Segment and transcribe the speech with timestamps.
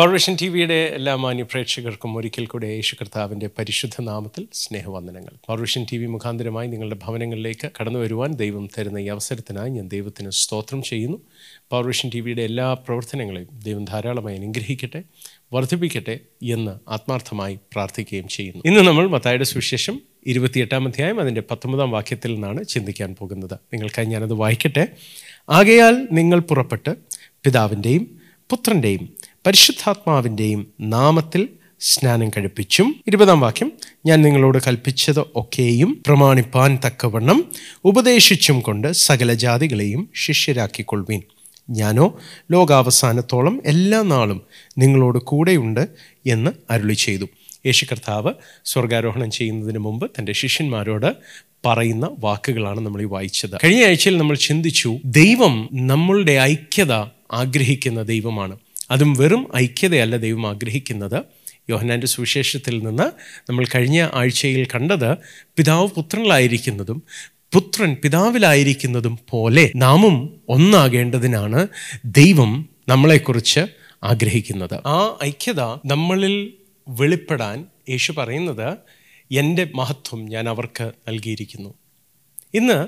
[0.00, 5.30] Powervision T വിയുടെ എല്ലാ മാന്യ പ്രേക്ഷകർക്കും ഒരിക്കൽ കൂടെ യേശു കർത്താവിന്റെ പരിശുദ്ധ നാമത്തിൽ സ്നേഹവന്ദനങ്ങൾ.
[5.46, 10.82] പൗർവിഷൻ ടി വി മുഖാന്തരമായി നിങ്ങളുടെ ഭവനങ്ങളിലേക്ക് കടന്നു വരുവാൻ ദൈവം തരുന്ന ഈ അവസരത്തിനായി ഞാൻ ദൈവത്തിന് സ്തോത്രം
[10.82, 11.18] ചെയ്യുന്നു.
[11.70, 15.02] പൗർവിഷൻ ടി വിയുടെ എല്ലാ പ്രവർത്തനങ്ങളെയും ദൈവം ധാരാളമായി അനുഗ്രഹിക്കട്ടെ
[15.52, 18.62] വർദ്ധിപ്പിക്കട്ടെ എന്ന് ആത്മാർത്ഥമായി പ്രാർത്ഥിക്കുകയും ചെയ്യുന്നു.
[18.66, 23.54] ഇന്ന് നമ്മൾ മത്തായുടെ സുവിശേഷം ഇരുപത്തിയെട്ടാം അധ്യായം അതിന്റെ പത്തൊമ്പതാം വാക്യത്തിൽ നിന്നാണ് ചിന്തിക്കാൻ പോകുന്നത്.
[23.54, 24.88] നിങ്ങൾക്കായി ഞാനത് വായിക്കട്ടെ.
[25.50, 26.96] ആകയാൽ നിങ്ങൾ പുറപ്പെട്ട്
[27.44, 31.48] പിതാവിന്റെയും പുത്രന്റെയും പരിശുദ്ധാത്മാവിന്റെയും നാമത്തിൽ
[31.80, 33.72] സ്നാനം കഴിപ്പിച്ചും ഇരുപതാം വാക്യം
[34.06, 37.44] ഞാൻ നിങ്ങളോട് കൽപ്പിച്ചത് ഒക്കെയും പ്രമാണിപ്പാൻ തക്കവണ്ണം
[37.84, 41.22] ഉപദേശിച്ചും കൊണ്ട് സകല ജാതികളെയും ശിഷ്യരാക്കിക്കൊള്ളുവീൻ.
[41.70, 42.18] ഞാനോ
[42.50, 44.40] ലോകാവസാനത്തോളം എല്ലാ നാളും
[44.78, 45.88] നിങ്ങളോട് കൂടെയുണ്ട്
[46.26, 47.28] എന്ന് അരുളി ചെയ്തു.
[47.66, 48.32] യേശു കർത്താവ്
[48.64, 51.16] സ്വർഗാരോഹണം ചെയ്യുന്നതിന് മുമ്പ് തന്റെ ശിഷ്യന്മാരോട്
[51.66, 53.56] പറയുന്ന വാക്കുകളാണ് നമ്മൾ ഈ വായിച്ചത്.
[53.64, 56.92] കഴിഞ്ഞ ആഴ്ചയിൽ നമ്മൾ ചിന്തിച്ചു ദൈവം നമ്മളുടെ ഐക്യത
[57.32, 58.58] ആഗ്രഹിക്കുന്ന ദൈവമാണ്.
[58.90, 61.22] അതും വെറും ഐക്യതയല്ല ദൈവം ആഗ്രഹിക്കുന്നത്.
[61.70, 63.02] യോഹനാന്റെ സുവിശേഷത്തിൽ നിന്ന്
[63.50, 65.14] നമ്മൾ കഴിഞ്ഞ ആഴ്ചയിൽ കണ്ടത്
[65.56, 67.02] പിതാവ് പുത്രനിലായിരിക്കുന്നതും
[67.52, 71.68] പുത്രൻ പിതാവിലായിരിക്കുന്നതും പോലെ നാമും ഒന്നാകേണ്ടതിനാണ്
[72.04, 73.60] ദൈവം നമ്മളെക്കുറിച്ച്
[74.02, 74.74] ആഗ്രഹിക്കുന്നത്.
[74.74, 76.52] ആ ഐക്യത നമ്മളിൽ
[76.88, 78.76] വെളിപ്പെടാൻ യേശു പറയുന്നത്
[79.30, 81.74] എന്റെ മഹത്വം ഞാൻ അവർക്ക് നൽകിയിരിക്കുന്നു.
[82.54, 82.86] ഇന്ന്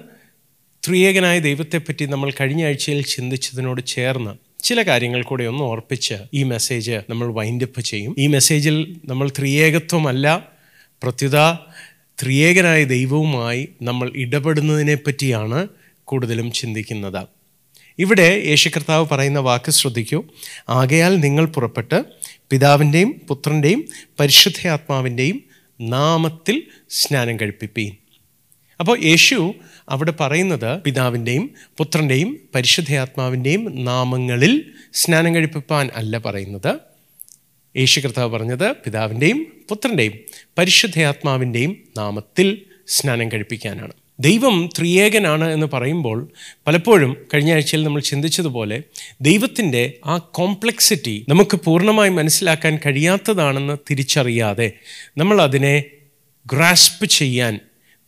[0.86, 7.32] ത്രിയേകനായ ദൈവത്തെപ്പറ്റി നമ്മൾ കഴിഞ്ഞ ആഴ്ചയിൽ ചിന്തിച്ചതിനോട് ചേർന്ന് ചില കാര്യങ്ങൾ കൂടെ ഒന്ന് ഓർപ്പിച്ച് ഈ മെസ്സേജ് നമ്മൾ
[7.32, 8.16] വൈൻഡപ്പ് ചെയ്യും.
[8.18, 10.48] ഈ മെസ്സേജിൽ നമ്മൾ ത്രിയേകത്വമല്ല
[11.02, 11.52] പ്രത്യുത
[12.22, 15.68] ത്രിയേകനായ ദൈവവുമായി നമ്മൾ ഇടപെടുന്നതിനെ പറ്റിയാണ്
[16.04, 17.26] കൂടുതലും ചിന്തിക്കുന്നത്.
[17.98, 20.24] ഇവിടെ യേശു കർത്താവ് പറയുന്ന വാക്ക് ശ്രദ്ധിക്കൂ.
[20.68, 22.04] ആകയാൽ നിങ്ങൾ പുറപ്പെട്ട്
[22.50, 23.84] പിതാവിന്റെയും പുത്രന്റെയും
[24.20, 25.42] പരിശുദ്ധയാത്മാവിന്റെയും
[25.80, 28.01] നാമത്തിൽ സ്നാനം കഴിപ്പിപ്പീൻ.
[28.82, 29.54] അപ്പോൾ യേശു
[29.88, 36.78] അവിടെ പറയുന്നത് പിതാവിന്റെയും പുത്രന്റെയും പരിശുദ്ധയാത്മാവിന്റെയും നാമങ്ങളിൽ സ്നാനം കഴിപ്പാൻ അല്ല പറയുന്നത്.
[37.76, 40.12] യേശു കർത്താവ് പറഞ്ഞത് പിതാവിന്റെയും പുത്രന്റെയും
[40.58, 43.92] പരിശുദ്ധയാത്മാവിന്റെയും നാമത്തിൽ സ്നാനം കഴിപ്പിക്കാനാണ്.
[44.20, 46.32] ദൈവം ത്രിയേകനാണ് എന്ന് പറയുമ്പോൾ
[46.66, 48.82] പലപ്പോഴും കഴിഞ്ഞ ആഴ്ചയിൽ നമ്മൾ ചിന്തിച്ചതുപോലെ
[49.20, 54.72] ദൈവത്തിന്റെ ആ കോംപ്ലക്സിറ്റി നമുക്ക് പൂർണമായി മനസ്സിലാക്കാൻ കഴിയാത്തതാണെന്ന് തിരിച്ചറിയാതെ
[55.18, 55.84] നമ്മൾ അതിനെ
[56.52, 57.60] ഗ്രാസ്പ് ചെയ്യാൻ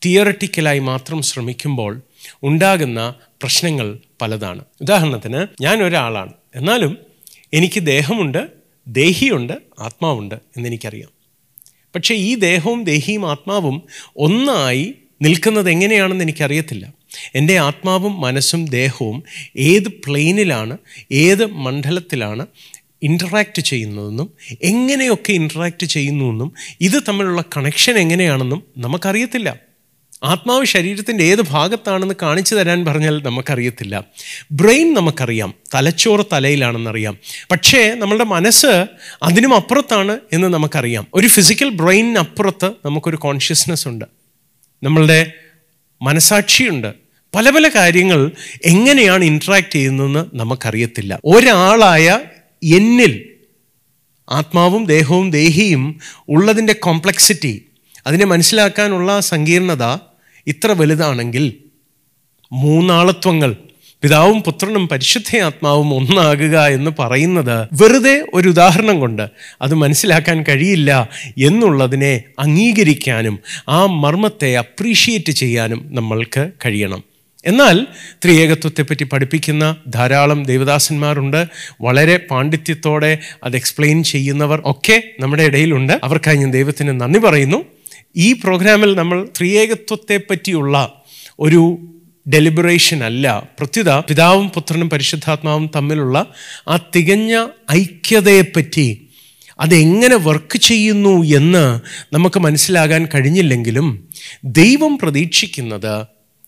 [0.04, 2.00] തിയറട്ടിക്കലായി മാത്രം ശ്രമിക്കുമ്പോൾ
[2.42, 4.64] ഉണ്ടാകുന്ന പ്രശ്നങ്ങൾ പലതാണ്.
[4.80, 6.32] ഉദാഹരണത്തിന് ഞാൻ ഒരാളാണ്.
[6.54, 6.98] എന്നാലും
[7.52, 8.48] എനിക്ക് ദേഹമുണ്ട്
[8.88, 11.08] ദേഹിയുണ്ട് ആത്മാവുണ്ട് എന്നെനിക്കറിയാം.
[11.94, 13.82] പക്ഷേ ഈ ദേഹവും ദേഹിയും ആത്മാവും
[14.16, 16.92] ഒന്നായി നിൽക്കുന്നത് എങ്ങനെയാണെന്ന് എനിക്കറിയത്തില്ല.
[17.34, 19.22] എന്റെ ആത്മാവും മനസ്സും ദേഹവും
[19.56, 20.78] ഏത് പ്ലെയിനിലാണ്
[21.12, 22.46] ഏത് മണ്ഡലത്തിലാണ്
[23.02, 24.32] ഇന്ററാക്റ്റ് ചെയ്യുന്നതെന്നും
[24.62, 29.63] എങ്ങനെയൊക്കെ ഇന്ററാക്റ്റ് ചെയ്യുന്നുവെന്നും ഇത് തമ്മിലുള്ള കണക്ഷൻ എങ്ങനെയാണെന്നും നമുക്കറിയത്തില്ല.
[30.24, 34.04] ആത്മാവ് ശരീരത്തിന്റെ ഏത് ഭാഗത്താണെന്ന് കാണിച്ചു തരാൻ പറഞ്ഞാൽ നമുക്കറിയത്തില്ല.
[34.52, 35.54] ബ്രെയിൻ നമുക്കറിയാം.
[35.74, 37.18] തലച്ചോറ് തലയിലാണെന്നറിയാം.
[37.50, 38.86] പക്ഷേ നമ്മളുടെ മനസ്സ്
[39.22, 41.06] അതിനും അപ്പുറത്താണ് എന്ന് നമുക്കറിയാം.
[41.14, 44.04] ഒരു ഫിസിക്കൽ ബ്രെയിനിനപ്പുറത്ത് നമുക്കൊരു കോൺഷ്യസ്നെസ് ഉണ്ട്.
[44.82, 45.32] നമ്മളുടെ
[46.02, 46.94] മനസാക്ഷിയുണ്ട്.
[47.34, 48.30] പല പല കാര്യങ്ങൾ
[48.64, 51.20] എങ്ങനെയാണ് ഇൻട്രാക്ട് ചെയ്യുന്നതെന്ന് നമുക്കറിയത്തില്ല.
[51.24, 52.20] ഒരാളായ
[52.64, 53.24] എന്നിൽ
[54.30, 57.64] ആത്മാവും ദേഹവും ദേഹിയും ഉള്ളതിന്റെ കോംപ്ലക്സിറ്റി
[58.06, 60.13] അതിനെ മനസ്സിലാക്കാനുള്ള സങ്കീർണത
[60.46, 61.54] ഇത്ര വലുതാണെങ്കിൽ
[62.52, 63.56] മൂന്നാളത്വങ്ങൾ
[64.02, 69.28] പിതാവും പുത്രനും പരിശുദ്ധയാത്മാവും ഒന്നാകുക എന്ന് പറയുന്നത് വെറുതെ ഒരു ഉദാഹരണം കൊണ്ട്
[69.62, 71.08] അത് മനസ്സിലാക്കാൻ കഴിയില്ല
[71.42, 73.38] എന്നുള്ളതിനെ അംഗീകരിക്കാനും
[73.68, 77.04] ആ മർമ്മത്തെ അപ്രീഷിയേറ്റ് ചെയ്യാനും നമ്മൾക്ക് കഴിയണം.
[77.46, 77.86] എന്നാൽ
[78.24, 81.46] ത്രിയേകത്വത്തെപ്പറ്റി പഠിപ്പിക്കുന്ന ധാരാളം ദേവദാസന്മാരുണ്ട്.
[81.80, 86.00] വളരെ പാണ്ഡിത്യത്തോടെ അത് എക്സ്പ്ലെയിൻ ചെയ്യുന്നവർ ഒക്കെ നമ്മുടെ ഇടയിലുണ്ട്.
[86.04, 87.73] അവർക്കായി ഞാൻ ദൈവത്തിന് നന്ദി പറയുന്നു.
[88.16, 91.04] ഈ പ്രോഗ്രാമിൽ നമ്മൾ ത്രിയേകത്വത്തെ പറ്റിയുള്ള
[91.40, 91.78] ഒരു
[92.28, 93.48] ഡെലിബറേഷൻ അല്ല.
[93.58, 96.26] പ്രത്യുത പിതാവും പുത്രനും പരിശുദ്ധാത്മാവും തമ്മിലുള്ള
[96.68, 99.08] ആ തികഞ്ഞ ഐക്യതയെപ്പറ്റി
[99.60, 101.80] അതെങ്ങനെ വർക്ക് ചെയ്യുന്നു എന്ന്
[102.14, 104.08] നമുക്ക് മനസ്സിലാകാൻ കഴിഞ്ഞില്ലെങ്കിലും
[104.44, 106.06] ദൈവം പ്രതീക്ഷിക്കുന്നത്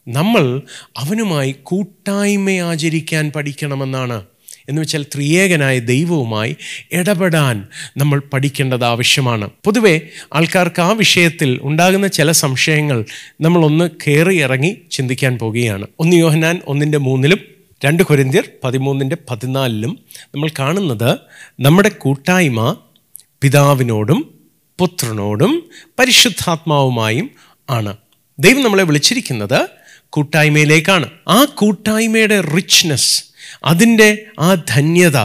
[0.08, 0.62] നമ്മൾ
[0.96, 4.24] അവനുമായി കൂട്ടായ്മ ആചരിക്കാൻ പഠിക്കണമെന്നാണ്.
[4.68, 6.56] എന്ന് വെച്ചാൽ ത്രിയേകനായ ദൈവവുമായി
[6.92, 7.66] ഇടപെടാൻ
[7.96, 9.50] നമ്മൾ പഠിക്കേണ്ടത് ആവശ്യമാണ്.
[9.64, 10.00] പൊതുവെ
[10.34, 13.04] ആൾക്കാർക്ക് ആ വിഷയത്തിൽ ഉണ്ടാകുന്ന ചില സംശയങ്ങൾ
[13.40, 15.86] നമ്മളൊന്ന് കയറി ഇറങ്ങി ചിന്തിക്കാൻ പോകുകയാണ്.
[15.98, 17.38] ഒന്ന് യോഹനാൻ ഒന്നിന്റെ മൂന്നിലും
[17.84, 19.98] രണ്ട് കൊരിന്ത്യർ പതിമൂന്നിന്റെ പതിനാലിലും
[20.34, 21.18] നമ്മൾ കാണുന്നത്
[21.60, 22.76] നമ്മുടെ കൂട്ടായ്മ
[23.42, 24.34] പിതാവിനോടും
[24.78, 27.30] പുത്രനോടും പരിശുദ്ധാത്മാവുമായും
[27.70, 27.96] ആണ്.
[28.38, 29.68] ദൈവം നമ്മളെ വിളിച്ചിരിക്കുന്നത്
[30.08, 31.10] കൂട്ടായ്മയിലേക്കാണ്.
[31.28, 33.24] ആ കൂട്ടായ്മയുടെ റിച്ച്നെസ്
[33.64, 35.16] അതിന്റെ ആ ധന്യത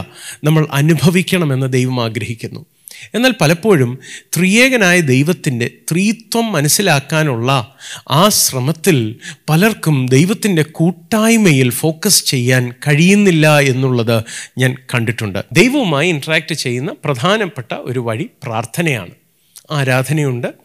[0.44, 2.66] നമ്മൾ അനുഭവിക്കണമെന്ന് ദൈവം ആഗ്രഹിക്കുന്നു.
[3.14, 3.98] എന്നാൽ പലപ്പോഴും
[4.36, 7.74] ത്രിയേകനായ ദൈവത്തിന്റെ ത്രീത്വം മനസ്സിലാക്കാനുള്ള
[8.10, 9.16] ആ ശ്രമത്തിൽ
[9.48, 14.24] പലർക്കും ദൈവത്തിന്റെ കൂട്ടായ്മയിൽ ഫോക്കസ് ചെയ്യാൻ കഴിയുന്നില്ല എന്നുള്ളത്
[14.58, 15.44] ഞാൻ കണ്ടിട്ടുണ്ട്.
[15.52, 19.10] ദൈവവുമായി ഇൻട്രാക്ട് ചെയ്യുന്ന പ്രധാനപ്പെട്ട ഒരു വഴി പ്രാർത്ഥനയാണ്.
[19.70, 20.61] ആരാധനയുണ്ട്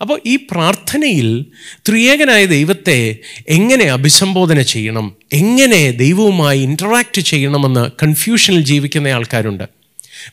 [0.00, 1.44] അപ്പോൾ ഈ പ്രാർത്ഥനയിൽ
[1.88, 3.16] ത്രിയേകനായ ദൈവത്തെ
[3.48, 5.16] എങ്ങനെ അഭിസംബോധന ചെയ്യണം?
[5.32, 9.78] എങ്ങനെ ദൈവവുമായി ഇന്ററാക്റ്റ് ചെയ്യണമെന്ന് കൺഫ്യൂഷനിൽ ജീവിക്കുന്ന ആൾക്കാരുണ്ട്.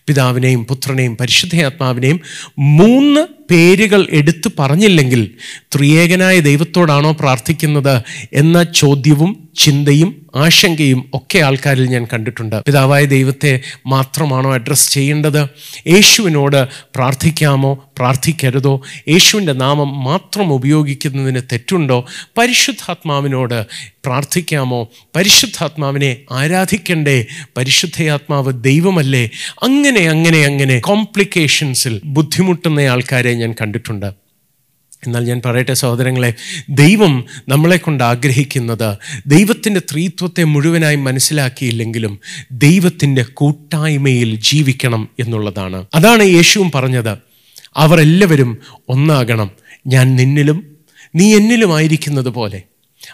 [0.07, 2.21] പിതാവിനെയും പുത്രനെയും പരിശുദ്ധയാത്മാവിനെയും
[2.59, 5.31] മൂന്ന് പേരുകൾ എടുത്തു പറഞ്ഞില്ലെങ്കിൽ
[5.75, 8.01] ത്രിയേകനായ ദൈവത്തോടാണോ പ്രാർത്ഥിക്കുന്നത്
[8.33, 12.63] എന്ന ചോദ്യവും ചിന്തയും ആശങ്കയും ഒക്കെ ആൾക്കാരിൽ ഞാൻ കണ്ടിട്ടുണ്ട്.
[12.63, 15.48] പിതാവായ ദൈവത്തെ മാത്രമാണോ അഡ്രസ്സ് ചെയ്യേണ്ടത്?
[15.88, 17.74] യേശുവിനോട് പ്രാർത്ഥിക്കാമോ?
[17.98, 18.81] പ്രാർത്ഥിക്കരുതോ?
[19.10, 22.06] യേശുവിന്റെ നാമം മാത്രം ഉപയോഗിക്കുന്നതിന് തെറ്റുണ്ടോ?
[22.38, 23.66] പരിശുദ്ധാത്മാവിനോട്
[24.06, 24.88] പ്രാർത്ഥിക്കാമോ?
[25.16, 27.25] പരിശുദ്ധാത്മാവിനെ ആരാധിക്കണ്ടേ?
[27.58, 29.30] പരിശുദ്ധയാത്മാവ് ദൈവമല്ലേ?
[29.63, 34.25] അങ്ങനെ അങ്ങനെ അങ്ങനെ കോംപ്ലിക്കേഷൻസിൽ ബുദ്ധിമുട്ടുന്ന ആൾക്കാരെ ഞാൻ കണ്ടിട്ടുണ്ട്.
[35.06, 36.34] എന്നാൽ ഞാൻ പറയട്ടെ സഹോദരങ്ങളെ
[36.69, 38.98] ദൈവം നമ്മളെ കൊണ്ട് ആഗ്രഹിക്കുന്നത്
[39.28, 42.19] ദൈവത്തിന്റെ ത്രീത്വത്തെ മുഴുവനായി മനസ്സിലാക്കിയില്ലെങ്കിലും
[42.52, 45.86] ദൈവത്തിന്റെ കൂട്ടായ്മയിൽ ജീവിക്കണം എന്നുള്ളതാണ്.
[45.94, 47.18] അതാണ് യേശുവും പറഞ്ഞത്.
[47.75, 48.57] അവർ എല്ലാവരും
[48.90, 49.52] ഒന്നാകണം.
[49.88, 50.78] ഞാൻ നിന്നിലും
[51.16, 52.62] നീ എന്നിലുമായിരിക്കുന്നത് പോലെ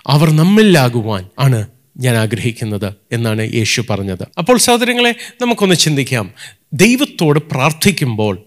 [0.07, 1.67] അവർ നമ്മിലാകുവാൻ ആണ്
[1.97, 4.27] ഞാൻ ആഗ്രഹിക്കുന്നത് എന്നാണ് യേശു പറഞ്ഞത്.
[4.37, 6.31] അപ്പോൾ സഹോദരങ്ങളെ നമുക്കൊന്ന് ചിന്തിക്കാം.
[6.73, 8.43] ദൈവത്തോട് പ്രാർത്ഥിക്കുമ്പോൾ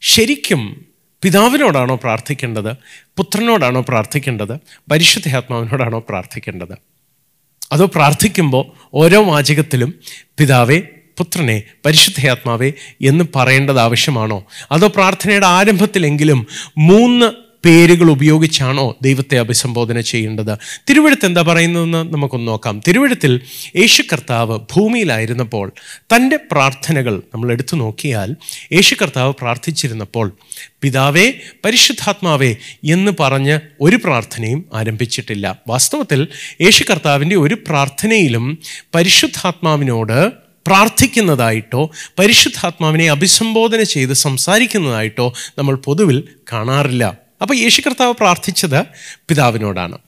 [0.00, 0.89] ശരിക്കും
[1.22, 2.72] പിതാവിനോടാണോ പ്രാർത്ഥിക്കേണ്ടത്?
[3.16, 4.58] പുത്രനോടാണോ പ്രാർത്ഥിക്കേണ്ടത്?
[4.90, 6.78] പരിശുദ്ധാത്മാവിനോടാണോ പ്രാർത്ഥിക്കേണ്ടത്?
[7.72, 9.94] അതോ പ്രാർത്ഥിക്കുമ്പോൾ ഓരോ വാചകത്തിലും
[10.38, 10.82] പിതാവേ
[11.18, 12.72] പുത്രനെ പരിശുദ്ധയാത്മാവേ
[13.02, 14.44] എന്ന് പറയേണ്ടത് ആവശ്യമാണോ?
[14.72, 16.46] അതോ പ്രാർത്ഥനയുടെ ആരംഭത്തിലെങ്കിലും
[16.78, 20.58] മൂന്ന് പേരുകൾ ഉപയോഗിച്ചാണോ ദൈവത്തെ അഭിസംബോധന ചെയ്യേണ്ടത്?
[20.90, 22.80] തിരുവഴുത്ത് എന്താ പറയുന്നതെന്ന് നമുക്കൊന്ന് നോക്കാം.
[22.88, 23.40] തിരുവഴുത്തിൽ
[23.76, 28.36] യേശു കർത്താവ് ഭൂമിയിലായിരുന്നപ്പോൾ തന്റെ പ്രാർത്ഥനകൾ നമ്മൾ എടുത്തു നോക്കിയാൽ
[28.72, 30.36] യേശു കർത്താവ് പ്രാർത്ഥിച്ചിരുന്നപ്പോൾ
[30.82, 31.32] പിതാവേ
[31.64, 35.58] പരിശുദ്ധാത്മാവേ എന്ന് പറഞ്ഞ് ഒരു പ്രാർത്ഥനയും ആരംഭിച്ചിട്ടില്ല.
[35.68, 36.28] വാസ്തവത്തിൽ
[36.60, 38.58] യേശു കർത്താവിന്റെ ഒരു പ്രാർത്ഥനയിലും
[38.94, 40.32] പരിശുദ്ധാത്മാവിനോട്
[40.66, 47.29] പ്രാർത്ഥിക്കുന്നതായിട്ടോ പരിശുദ്ധാത്മാവിനെ അഭിസംബോധന ചെയ്ത് സംസാരിക്കുന്നതായിട്ടോ നമ്മൾ പൊതുവിൽ കാണാറില്ല.
[47.42, 48.82] അപ്പോൾ യേശു കർത്താവ് പ്രാർത്ഥിച്ചത്
[49.28, 49.98] പിതാവിനോടാണ്.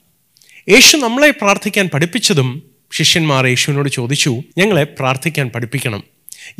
[0.68, 2.62] യേശു നമ്മളെ പ്രാർത്ഥിക്കാൻ പഠിപ്പിച്ചതും
[2.92, 6.02] ശിഷ്യന്മാർ യേശുവിനോട് ചോദിച്ചു ഞങ്ങളെ പ്രാർത്ഥിക്കാൻ പഠിപ്പിക്കണം.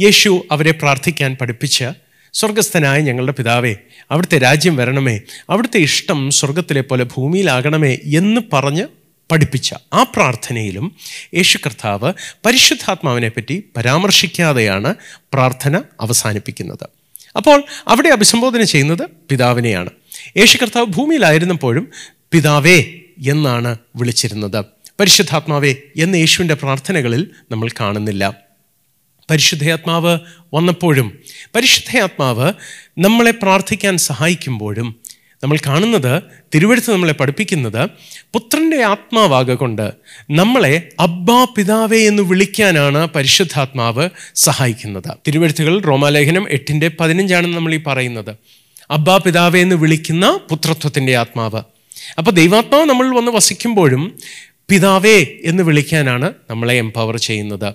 [0.00, 1.84] യേശു അവരെ പ്രാർത്ഥിക്കാൻ പഠിപ്പിച്ച്
[2.32, 3.76] സ്വർഗസ്ഥനായ ഞങ്ങളുടെ പിതാവേ
[4.10, 5.20] അവിടുത്തെ രാജ്യം വരണമേ
[5.50, 8.86] അവിടുത്തെ ഇഷ്ടം സ്വർഗത്തിലെ പോലെ ഭൂമിയിലാകണമേ എന്ന് പറഞ്ഞ്
[9.32, 10.96] പഠിപ്പിച്ച ആ പ്രാർത്ഥനയിലും
[11.34, 12.12] യേശു കർത്താവ്
[12.46, 14.94] പരിശുദ്ധാത്മാവിനെ പറ്റി പരാമർശിക്കാതെയാണ്
[15.32, 16.88] പ്രാർത്ഥന അവസാനിപ്പിക്കുന്നത്.
[17.36, 19.90] അപ്പോൾ അവിടെ അഭിസംബോധന ചെയ്യുന്നത് പിതാവിനെയാണ്.
[20.36, 21.88] യേശു കർത്താവ് ഭൂമിയിലായിരുന്നപ്പോഴും
[22.32, 22.84] പിതാവേ
[23.26, 24.64] എന്നാണ് വിളിച്ചിരുന്നത്.
[25.00, 28.52] പരിശുദ്ധാത്മാവേ എന്ന യേശുവിന്റെ പ്രാർത്ഥനകളിൽ നമ്മൾ കാണുന്നില്ല.
[29.30, 30.18] പരിശുദ്ധയാത്മാവ്
[30.54, 31.18] വന്നപ്പോഴും
[31.54, 32.52] പരിശുദ്ധയാത്മാവ്
[32.98, 34.96] നമ്മളെ പ്രാർത്ഥിക്കാൻ സഹായിക്കുമ്പോഴും
[35.42, 36.22] നമ്മൾ കാണുന്നത്
[36.54, 37.90] തിരുവഴുത്ത് നമ്മളെ പഠിപ്പിക്കുന്നത്
[38.32, 39.92] പുത്രന്റെ ആത്മാവാക കൊണ്ട്
[40.30, 45.16] നമ്മളെ അബ്ബാ പിതാവേ എന്ന് വിളിക്കാനാണ് പരിശുദ്ധാത്മാവ് സഹായിക്കുന്നത്.
[45.26, 48.36] തിരുവഴുത്തുകൾ റോമാലേഖനം എട്ടിന്റെ പതിനഞ്ചാണ് നമ്മൾ ഈ പറയുന്നത്.
[48.92, 51.62] അബ്ബാ പിതാവേ എന്ന് വിളിക്കുന്ന പുത്രത്വത്തിന്റെ ആത്മാവ്.
[52.18, 54.18] അപ്പോൾ ദൈവാത്മാവ് നമ്മൾ വന്ന് വസിക്കുമ്പോഴും
[54.68, 57.74] പിതാവേ എന്ന് വിളിക്കാനാണ് നമ്മളെ എംപവർ ചെയ്യുന്നത്.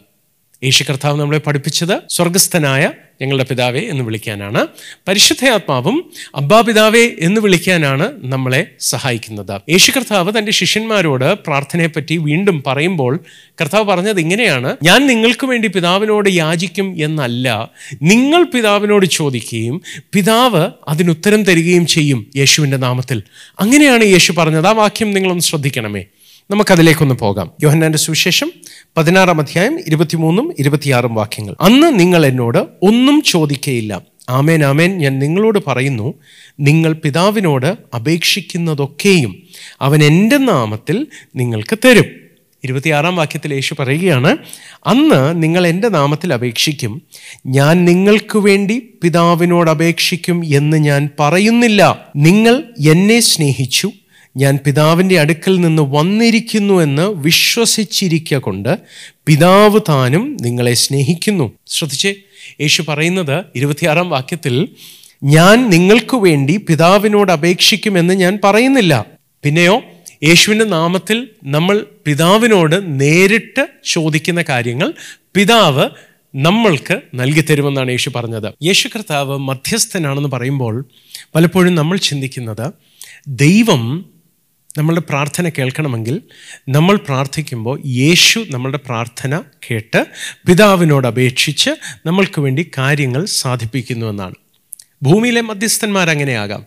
[0.64, 4.68] യേശു കർത്താവ് നമ്മളെ പഠിപ്പിച്ചത് സ്വർഗസ്ഥനായ ഞങ്ങളുടെ പിതാവേ എന്ന് വിളിക്കാനാണ്.
[5.08, 9.62] പരിശുദ്ധയാത്മാവും അബ്ബാ പിതാവേ എന്ന് വിളിക്കാനാണ് നമ്മളെ സഹായിക്കുന്നത്.
[9.70, 13.20] യേശു കർത്താവ് തന്റെ ശിഷ്യന്മാരോട് പ്രാർത്ഥനയെപ്പറ്റി വീണ്ടും പറയുമ്പോൾ
[13.62, 17.70] കർത്താവ് പറഞ്ഞത് ഇങ്ങനെയാണ് ഞാൻ നിങ്ങൾക്ക് വേണ്ടി പിതാവിനോട് യാചിക്കും എന്നല്ല
[18.02, 19.82] നിങ്ങൾ പിതാവിനോട് ചോദിക്കുകയും
[20.14, 23.24] പിതാവ് അതിനുത്തരം തരികയും ചെയ്യും യേശുവിന്റെ നാമത്തിൽ.
[23.60, 24.68] അങ്ങനെയാണ് യേശു പറഞ്ഞത്.
[24.68, 26.06] ആ വാക്യം നിങ്ങളൊന്ന് ശ്രദ്ധിക്കണമേ.
[26.52, 27.52] നമുക്കതിലേക്കൊന്ന് പോകാം.
[27.64, 28.52] യോഹന്നാന്റെ സുവിശേഷം
[28.98, 31.56] പതിനാറാം അധ്യായം ഇരുപത്തിമൂന്നും ഇരുപത്തിയാറും വാക്യങ്ങൾ.
[31.62, 34.02] അന്ന് നിങ്ങൾ എന്നോട് ഒന്നും ചോദിക്കയില്ല.
[34.30, 34.98] ആമേൻ ആമേൻ.
[34.98, 36.14] ഞാൻ നിങ്ങളോട് പറയുന്നു
[36.60, 39.44] നിങ്ങൾ പിതാവിനോട് അപേക്ഷിക്കുന്നതൊക്കെയും
[39.82, 42.06] അവൻ എന്റെ നാമത്തിൽ നിങ്ങൾക്ക് തരും.
[42.64, 44.38] ഇരുപത്തിയാറാം വാക്യത്തിൽ യേശു പറയുകയാണ്
[44.88, 47.02] അന്ന് നിങ്ങൾ എന്റെ നാമത്തിൽ അപേക്ഷിക്കും.
[47.46, 52.06] ഞാൻ നിങ്ങൾക്ക് വേണ്ടി പിതാവിനോട് അപേക്ഷിക്കും എന്ന് ഞാൻ പറയുന്നില്ല.
[52.16, 53.92] നിങ്ങൾ എന്നെ സ്നേഹിച്ചു
[54.38, 58.72] ഞാൻ പിതാവിന്റെ അടുക്കൽ നിന്ന് വന്നിരിക്കുന്നു എന്ന് വിശ്വസിച്ചിരിക്ക കൊണ്ട്
[59.26, 61.52] പിതാവ് താനും നിങ്ങളെ സ്നേഹിക്കുന്നു.
[61.68, 62.12] ശ്രദ്ധിച്ചേ
[62.62, 64.56] യേശു പറയുന്നത് ഇരുപത്തിയാറാം വാക്യത്തിൽ
[65.24, 69.06] ഞാൻ നിങ്ങൾക്ക് വേണ്ടി പിതാവിനോട് അപേക്ഷിക്കുമെന്ന് ഞാൻ പറയുന്നില്ല.
[69.44, 69.82] പിന്നെയോ
[70.24, 74.94] യേശുവിന്റെ നാമത്തിൽ നമ്മൾ പിതാവിനോട് നേരിട്ട് ചോദിക്കുന്ന കാര്യങ്ങൾ
[75.36, 75.86] പിതാവ്
[76.36, 78.54] നമ്മൾക്ക് നൽകി തരുമെന്നാണ് യേശു പറഞ്ഞത്.
[78.64, 80.76] യേശു കർത്താവ് മധ്യസ്ഥനാണെന്ന് പറയുമ്പോൾ
[81.36, 82.72] പലപ്പോഴും നമ്മൾ ചിന്തിക്കുന്നത്
[83.28, 83.84] ദൈവം
[84.78, 86.22] നമ്മളുടെ പ്രാർത്ഥന കേൾക്കണമെങ്കിൽ
[86.70, 90.02] നമ്മൾ പ്രാർത്ഥിക്കുമ്പോൾ യേശു നമ്മളുടെ പ്രാർത്ഥന കേട്ട്
[90.48, 91.70] പിതാവിനോട് അപേക്ഷിച്ച്
[92.06, 94.38] നമ്മൾക്ക് വേണ്ടി കാര്യങ്ങൾ സാധിപ്പിക്കുന്നുവെന്നാണ്
[95.04, 96.62] ഭൂമിയിലെ മധ്യസ്ഥന്മാർ അങ്ങനെയാകാം.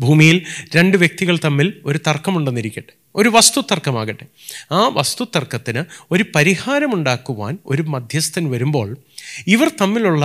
[0.00, 0.42] ഭൂമിയിൽ
[0.76, 2.92] രണ്ട് വ്യക്തികൾ തമ്മിൽ ഒരു തർക്കമുണ്ടെന്നിരിക്കട്ടെ.
[3.16, 4.26] ഒരു വസ്തു തർക്കമാകട്ടെ
[4.72, 8.88] ആ വസ്തു തർക്കത്തിന് ഒരു പരിഹാരമുണ്ടാക്കുവാൻ ഒരു മധ്യസ്ഥൻ വരുമ്പോൾ
[9.46, 10.24] ഇവർ തമ്മിലുള്ള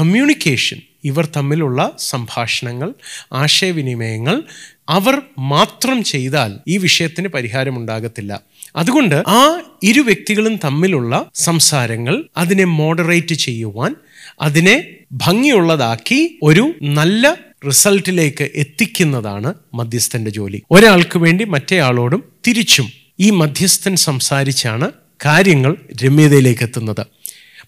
[0.00, 2.94] കമ്മ്യൂണിക്കേഷൻ ഇവർ തമ്മിലുള്ള സംഭാഷണങ്ങൾ
[3.32, 4.42] ആശയവിനിമയങ്ങൾ
[4.88, 8.40] അവർ മാത്രം ചെയ്താൽ ഈ വിഷയത്തിന് പരിഹാരമുണ്ടാകത്തില്ല.
[8.76, 13.94] അതുകൊണ്ട് ആ ഇരു വ്യക്തികളും തമ്മിലുള്ള സംസാരങ്ങൾ അതിനെ മോഡറേറ്റ് ചെയ്യുവാൻ
[14.40, 17.36] അതിനെ ഭംഗിയുള്ളതാക്കി ഒരു നല്ല
[17.66, 20.62] റിസൾട്ടിലേക്ക് എത്തിക്കുന്നതാണ് മധ്യസ്ഥന്റെ ജോലി.
[20.70, 24.90] ഒരാൾക്ക് വേണ്ടി മറ്റേയാളോടും തിരിച്ചും ഈ മധ്യസ്ഥൻ സംസാരിച്ചാണ്
[25.24, 27.06] കാര്യങ്ങൾ രമ്യതയിലേക്ക് എത്തുന്നത്.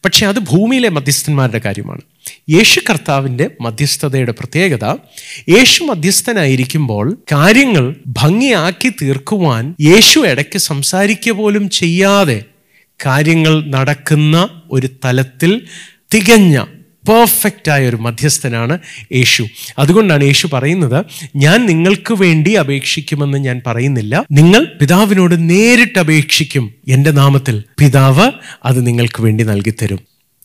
[0.04, 2.00] പക്ഷെ അത് ഭൂമിയിലെ മധ്യസ്ഥന്മാരുടെ കാര്യമാണ്.
[2.50, 4.84] യേശു കർത്താവിന്റെ മധ്യസ്ഥതയുടെ പ്രത്യേകത
[5.48, 12.44] യേശു മധ്യസ്ഥനായിരിക്കുമ്പോൾ കാര്യങ്ങൾ ഭംഗിയാക്കി തീർക്കുവാൻ യേശു ഇടയ്ക്ക് സംസാരിക്കുക പോലും ചെയ്യാതെ
[13.06, 15.66] കാര്യങ്ങൾ നടക്കുന്ന ഒരു തലത്തിൽ
[16.14, 16.64] തികഞ്ഞ
[17.08, 18.78] പെർഫെക്റ്റ് ആയ ഒരു മധ്യസ്ഥനാണ്
[19.14, 19.46] യേശു.
[19.78, 24.24] അതുകൊണ്ടാണ് യേശു പറയുന്നത് ഞാൻ നിങ്ങൾക്ക് വേണ്ടി അപേക്ഷിക്കുമെന്ന് ഞാൻ പറയുന്നില്ല.
[24.30, 26.74] നിങ്ങൾ പിതാവിനോട് നേരിട്ട് അപേക്ഷിക്കും.
[26.88, 28.32] എന്റെ നാമത്തിൽ പിതാവ്
[28.64, 29.98] അത് നിങ്ങൾക്ക് വേണ്ടി നൽകിത്തരും.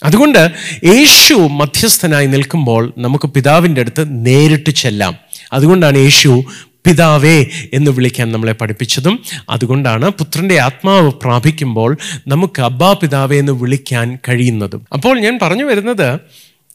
[0.03, 0.51] അതുകൊണ്ട്
[0.85, 5.15] യേശു മധ്യസ്ഥനായി നിൽക്കുമ്പോൾ നമുക്ക് പിതാവിന്റെ അടുത്ത് നേരിട്ട് ചെല്ലാം.
[5.53, 6.43] അതുകൊണ്ടാണ് യേശു
[6.85, 14.85] പിതാവേ എന്ന് വിളിക്കാൻ നമ്മളെ പഠിപ്പിച്ചതും അതുകൊണ്ടാണ് പുത്രന്റെ ആത്മാവ് പ്രാപിക്കുമ്പോൾ നമുക്ക് അബ്ബാ പിതാവേ എന്ന് വിളിക്കാൻ കഴിയുന്നതും.
[14.93, 16.19] അപ്പോൾ ഞാൻ പറഞ്ഞു വരുന്നത്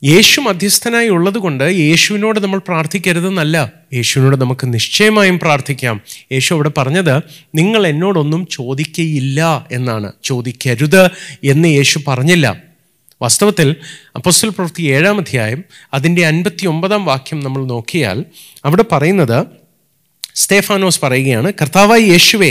[0.04, 3.72] യേശു മധ്യസ്ഥനായി ഉള്ളത് കൊണ്ട് യേശുവിനോട് നമ്മൾ പ്രാർത്ഥിക്കരുതെന്നല്ല.
[3.94, 6.00] യേശുവിനോട് നമുക്ക് നിശ്ചയമായും പ്രാർത്ഥിക്കാം.
[6.32, 7.22] യേശു അവിടെ പറഞ്ഞത്
[7.54, 10.12] നിങ്ങൾ എന്നോടൊന്നും ചോദിക്കയില്ല എന്നാണ്.
[10.24, 11.10] ചോദിക്കരുത്
[11.44, 12.62] എന്ന് യേശു പറഞ്ഞില്ല.
[13.22, 13.76] വാസ്തവത്തിൽ
[14.16, 15.64] അപ്പോസ്റ്റൽ പ്രവൃത്തി ഏഴാം അധ്യായം
[15.94, 18.24] അതിന്റെ അൻപത്തി ഒമ്പതാം വാക്യം നമ്മൾ നോക്കിയാൽ
[18.64, 19.59] അവിടെ പറയുന്നത്
[20.42, 22.50] സ്തേഫാനോസ് പറയുകയാണ് കർത്താവായി യേശുവേ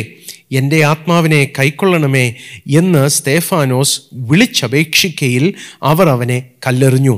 [0.51, 2.35] എന്റെ ആത്മാവിനെ കൈക്കൊള്ളണമേ
[2.67, 5.53] എന്ന് സ്തേഫാനോസ് വിളിച്ചപേക്ഷിക്കയിൽ
[5.83, 7.15] അവർ അവനെ കല്ലെറിഞ്ഞു.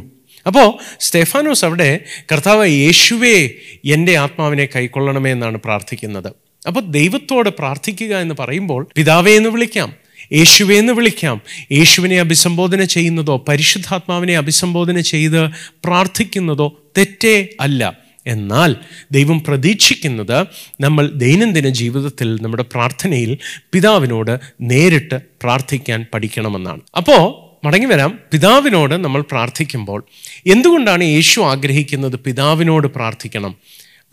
[0.47, 0.67] അപ്പോൾ
[0.99, 1.89] സ്തേഫാനോസ് അവിടെ
[2.31, 3.49] കർത്താവ് യേശുവേ
[3.85, 6.29] എന്റെ ആത്മാവിനെ കൈക്കൊള്ളണമേ എന്നാണ് പ്രാർത്ഥിക്കുന്നത്.
[6.67, 9.89] അപ്പോൾ ദൈവത്തോട് പ്രാർത്ഥിക്കുക എന്ന് പറയുമ്പോൾ പിതാവേ എന്ന് വിളിക്കാം
[10.33, 11.37] യേശുവേ എന്ന് വിളിക്കാം
[11.71, 15.41] യേശുവിനെ അഭിസംബോധന ചെയ്യുന്നതോ പരിശുദ്ധാത്മാവിനെ അഭിസംബോധന ചെയ്ത്
[15.85, 17.81] പ്രാർത്ഥിക്കുന്നതോ തെറ്റേ അല്ല.
[18.27, 18.75] എന്നാൽ
[19.11, 20.45] ദൈവം പ്രതീക്ഷിക്കുന്നത്
[20.81, 23.37] നമ്മൾ ദൈനംദിന ജീവിതത്തിൽ നമ്മുടെ പ്രാർത്ഥനയിൽ
[23.73, 26.81] പിതാവിനോട് നേരിട്ട് പ്രാർത്ഥിക്കാൻ പഠിക്കണമെന്നാണ്.
[26.97, 28.19] അപ്പോൾ മടങ്ങി വരാം.
[28.31, 30.03] പിതാവിനോട് നമ്മൾ പ്രാർത്ഥിക്കുമ്പോൾ
[30.47, 33.55] എന്തുകൊണ്ടാണ് യേശു ആഗ്രഹിക്കുന്നത് പിതാവിനോട് പ്രാർത്ഥിക്കണം?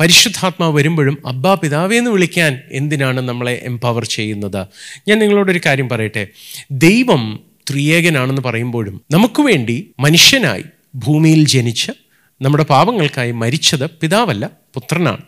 [0.00, 4.66] പരിശുദ്ധാത്മാവ് വരുമ്പോഴും അബ്ബാ പിതാവേ എന്ന് വിളിക്കാൻ എന്തിനാണ് നമ്മളെ എംപവർ ചെയ്യുന്നത്?
[5.08, 6.28] ഞാൻ നിങ്ങളോടൊരു കാര്യം പറയട്ടെ.
[6.70, 11.92] ദൈവം ത്രിയേകനാണെന്ന് പറയുമ്പോഴും നമുക്ക് വേണ്ടി മനുഷ്യനായി ഭൂമിയിൽ ജനിച്ച്
[12.40, 15.22] നമ്മുടെ പാപങ്ങൾക്കായി മരിച്ചത് പിതാവല്ല പുത്രനാണ്.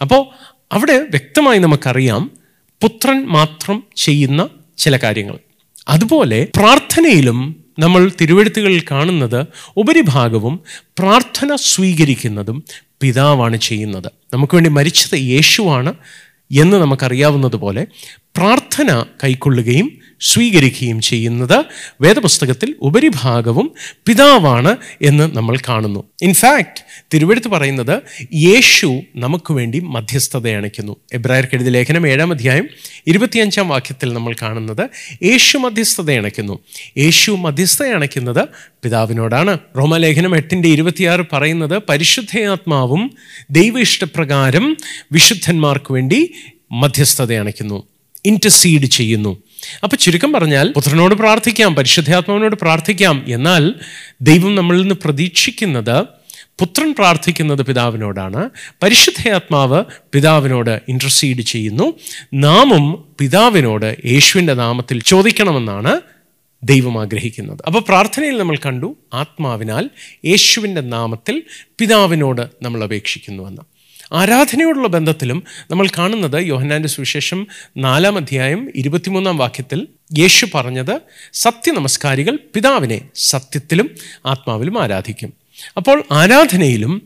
[0.00, 0.22] അപ്പോൾ
[0.72, 2.30] അവിടെ വ്യക്തമായി നമുക്കറിയാം
[2.82, 5.38] പുത്രൻ മാത്രം ചെയ്യുന്ന ചില കാര്യങ്ങൾ.
[5.88, 10.60] അതുപോലെ പ്രാർത്ഥനയിലും നമ്മൾ തിരുവഴുത്തുകളിൽ കാണുന്നത് ഉപരിഭാഗവും
[10.98, 12.64] പ്രാർത്ഥന സ്വീകരിക്കുന്നതും
[13.00, 14.12] പിതാവാണ് ചെയ്യുന്നത്.
[14.34, 15.94] നമുക്ക് വേണ്ടി മരിച്ചത് യേശുവാണ്
[16.50, 17.86] എന്ന് നമുക്കറിയാവുന്നതുപോലെ
[18.36, 21.64] പ്രാർത്ഥന കൈക്കൊള്ളുകയും സ്വീകരിക്കുകയും ചെയ്യുന്നത്
[22.00, 23.72] വേദപുസ്തകത്തിൽ ഉപരിഭാഗവും
[24.06, 26.04] പിതാവാണ് എന്ന് നമ്മൾ കാണുന്നു.
[26.22, 28.02] ഇൻഫാക്റ്റ് തിരുവെടുത്ത് പറയുന്നത്
[28.34, 32.68] യേശു നമുക്ക് വേണ്ടി മധ്യസ്ഥത അണയ്ക്കുന്നു എബ്രായർക്ക് എഴുതിയ ലേഖനം ഏഴാം അധ്യായം
[33.06, 34.90] ഇരുപത്തിയഞ്ചാം വാക്യത്തിൽ നമ്മൾ കാണുന്നത്
[35.22, 36.58] യേശു മധ്യസ്ഥത അണയ്ക്കുന്നു
[36.98, 38.48] യേശു മധ്യസ്ഥത അണയ്ക്കുന്നത്
[38.84, 39.58] പിതാവിനോടാണ്.
[39.78, 43.16] റോമലേഖനം എട്ടിന്റെ ഇരുപത്തിയാറ് പറയുന്നത് പരിശുദ്ധയാത്മാവും
[43.50, 44.76] ദൈവ ഇഷ്ടപ്രകാരം
[45.12, 46.32] വിശുദ്ധന്മാർക്ക് വേണ്ടി
[46.72, 47.82] മധ്യസ്ഥത അണയ്ക്കുന്നു
[48.26, 49.36] ഇന്റർസീഡ് ചെയ്യുന്നു.
[49.82, 53.24] അപ്പൊ ചുരുക്കം പറഞ്ഞാൽ പുത്രനോട് പ്രാർത്ഥിക്കാം പരിശുദ്ധാത്മാവിനോട് പ്രാർത്ഥിക്കാം.
[53.28, 53.74] എന്നാൽ
[54.20, 56.04] ദൈവം നമ്മളിൽ നിന്ന് പ്രതീക്ഷിക്കുന്നത്
[56.60, 58.50] പുത്രൻ പ്രാർത്ഥിക്കുന്നത് പിതാവിനോടാണ്.
[58.82, 61.94] പരിശുദ്ധയാത്മാവ് പിതാവിനോട് ഇൻട്രസീഡ് ചെയ്യുന്നു.
[62.34, 66.00] നാമും പിതാവിനോട് യേശുവിന്റെ നാമത്തിൽ ചോദിക്കണമെന്നാണ്
[66.64, 67.58] ദൈവം ആഗ്രഹിക്കുന്നത്.
[67.66, 69.90] അപ്പോൾ പ്രാർത്ഥനയിൽ നമ്മൾ കണ്ടു ആത്മാവിനാൽ
[70.24, 71.42] യേശുവിന്റെ നാമത്തിൽ
[71.78, 73.71] പിതാവിനോട് നമ്മൾ അപേക്ഷിക്കുന്നുവെന്ന്.
[74.12, 79.86] ആരാധനയോടുള്ള ബന്ധത്തിലും നമ്മൾ കാണുന്നത് യോഹന്നാന്റെ സുവിശേഷം നാലാം അധ്യായം ഇരുപത്തിമൂന്നാം വാക്യത്തിൽ
[80.18, 81.00] യേശു പറഞ്ഞത്
[81.32, 83.90] സത്യനമസ്കാരികൾ പിതാവിനെ സത്യത്തിലും
[84.26, 85.32] ആത്മാവിലും ആരാധിക്കും.
[85.76, 87.02] അപ്പോൾ ആരാധനയിലും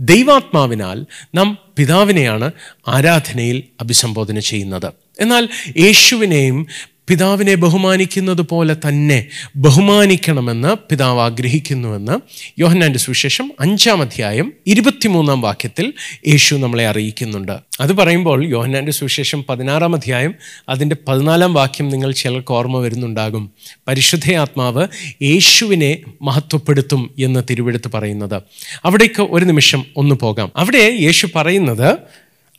[0.00, 2.50] ദൈവാത്മാവിനാൽ നാം പിതാവിനെയാണ്
[2.88, 4.92] ആരാധനയിൽ അഭിസംബോധന ചെയ്യുന്നത്.
[5.20, 6.66] എന്നാൽ യേശുവിനെയും
[7.08, 12.18] പിതാവിനെ ബഹുമാനിക്കുന്നത് പോലെ തന്നെ ബഹുമാനിക്കണമെന്ന് പിതാവ് ആഗ്രഹിക്കുന്നുവെന്ന്
[12.60, 15.92] യോഹന്നാന്റെ സുവിശേഷം അഞ്ചാം അധ്യായം ഇരുപത്തിമൂന്നാം വാക്യത്തിൽ
[16.28, 17.52] യേശു നമ്മളെ അറിയിക്കുന്നുണ്ട്.
[17.80, 20.34] അത് പറയുമ്പോൾ യോഹന്നാന്റെ സുവിശേഷം പതിനാറാം അധ്യായം
[20.68, 23.50] അതിന്റെ പതിനാലാം വാക്യം നിങ്ങൾ ചിലർക്ക് ഓർമ്മ വരുന്നുണ്ടാകും.
[23.88, 24.86] പരിശുദ്ധയാത്മാവ്
[25.22, 28.42] യേശുവിനെ മഹത്വപ്പെടുത്തും എന്ന് തിരുവെടുത്ത് പറയുന്നത്.
[28.84, 30.52] അവിടേക്ക് ഒരു നിമിഷം ഒന്ന് പോകാം.
[30.56, 31.96] അവിടെ യേശു പറയുന്നത്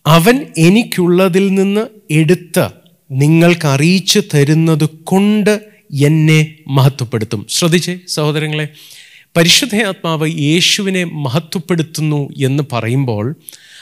[0.08, 5.60] അവൻ എനിക്കുള്ളതിൽ നിന്ന് എടുത്ത് നിങ്ങൾക്ക് അറിയിച്ചു തരുന്നത് കൊണ്ട്
[5.94, 7.46] എന്നെ മഹത്വപ്പെടുത്തും.
[7.50, 8.68] ശ്രദ്ധിച്ചേ സഹോദരങ്ങളെ
[9.38, 13.36] പരിശുദ്ധയാത്മാവ് യേശുവിനെ മഹത്വപ്പെടുത്തുന്നു എന്ന് പറയുമ്പോൾ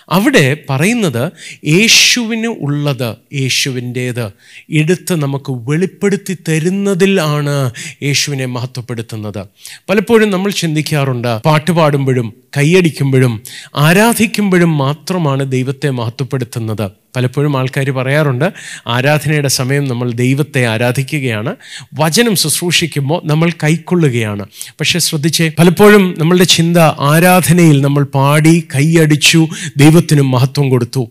[0.10, 1.32] അവിടെ പറയുന്നത്
[1.68, 4.32] യേശുവിന് ഉള്ളത് യേശുവിന്റേത്.
[4.70, 7.72] എടുത്ത് നമുക്ക് വെളിപ്പെടുത്തി തരുന്നതിലാണ്
[8.04, 9.46] യേശുവിനെ മഹത്വപ്പെടുത്തുന്നത്.
[9.90, 13.44] പലപ്പോഴും നമ്മൾ ചിന്തിക്കാറുണ്ട് പാട്ട് പാടുമ്പോഴും കൈയടിക്കുമ്പോഴും
[13.76, 17.01] ആരാധിക്കുമ്പോഴും മാത്രമാണ് ദൈവത്തെ മഹത്വപ്പെടുത്തുന്നത്.
[17.16, 18.48] പലപ്പോഴും ആൾക്കാർ പറയാറുണ്ട്
[18.88, 21.52] ആരാധനയുടെ സമയം നമ്മൾ ദൈവത്തെ ആരാധിക്കുകയാണ്
[21.94, 24.46] വചനം ശുശ്രൂഷിക്കുമ്പോൾ നമ്മൾ കൈക്കൊള്ളുകയാണ്.
[24.80, 26.78] പക്ഷെ ശ്രദ്ധിച്ചേ പലപ്പോഴും നമ്മളുടെ ചിന്ത
[27.12, 31.04] ആരാധനയിൽ നമ്മൾ പാടി കൈയടിച്ചു ദൈവത്തിനും മഹത്വം കൊടുത്തു.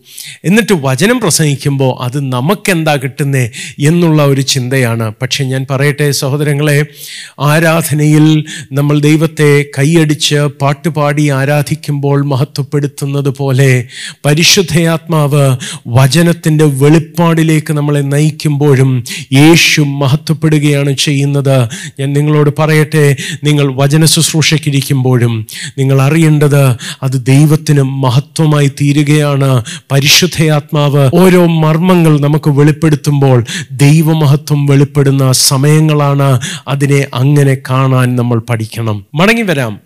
[0.45, 3.45] എന്നിട്ട് വചനം പ്രസംഗിക്കുമ്പോൾ അത് നമുക്കെന്താ കിട്ടുന്നേ
[3.79, 5.13] എന്നുള്ള ഒരു ചിന്തയാണ്.
[5.21, 6.79] പക്ഷെ ഞാൻ പറയട്ടെ സഹോദരങ്ങളെ
[7.39, 8.25] ആരാധനയിൽ
[8.71, 13.71] നമ്മൾ ദൈവത്തെ കൈയടിച്ച് പാട്ടുപാടി ആരാധിക്കുമ്പോൾ മഹത്വപ്പെടുത്തുന്നത് പോലെ
[14.25, 15.45] പരിശുദ്ധയാത്മാവ്
[15.91, 21.69] വചനത്തിന്റെ വെളിപ്പാടിലേക്ക് നമ്മളെ നയിക്കുമ്പോഴും യേശു മഹത്വപ്പെടുകയാണ് ചെയ്യുന്നത്.
[21.99, 26.65] ഞാൻ നിങ്ങളോട് പറയട്ടെ നിങ്ങൾ വചന ശുശ്രൂഷയ്ക്കിരിക്കുമ്പോഴും നിങ്ങൾ അറിയേണ്ടത്
[27.03, 29.63] അത് ദൈവത്തിന് മഹത്വമായി തീരുകയാണ്.
[29.91, 39.05] പരിശുദ്ധയാത്മാവ് ഓരോ മർമ്മങ്ങൾ നമുക്ക് വെളിപ്പെടുത്തുമ്പോൾ ദൈവമഹത്വം വെളിപ്പെടുന്ന സമയങ്ങളാണ് അതിനെ അങ്ങനെ കാണാൻ നമ്മൾ പഠിക്കണം.
[39.15, 39.79] മടങ്ങി വരാം.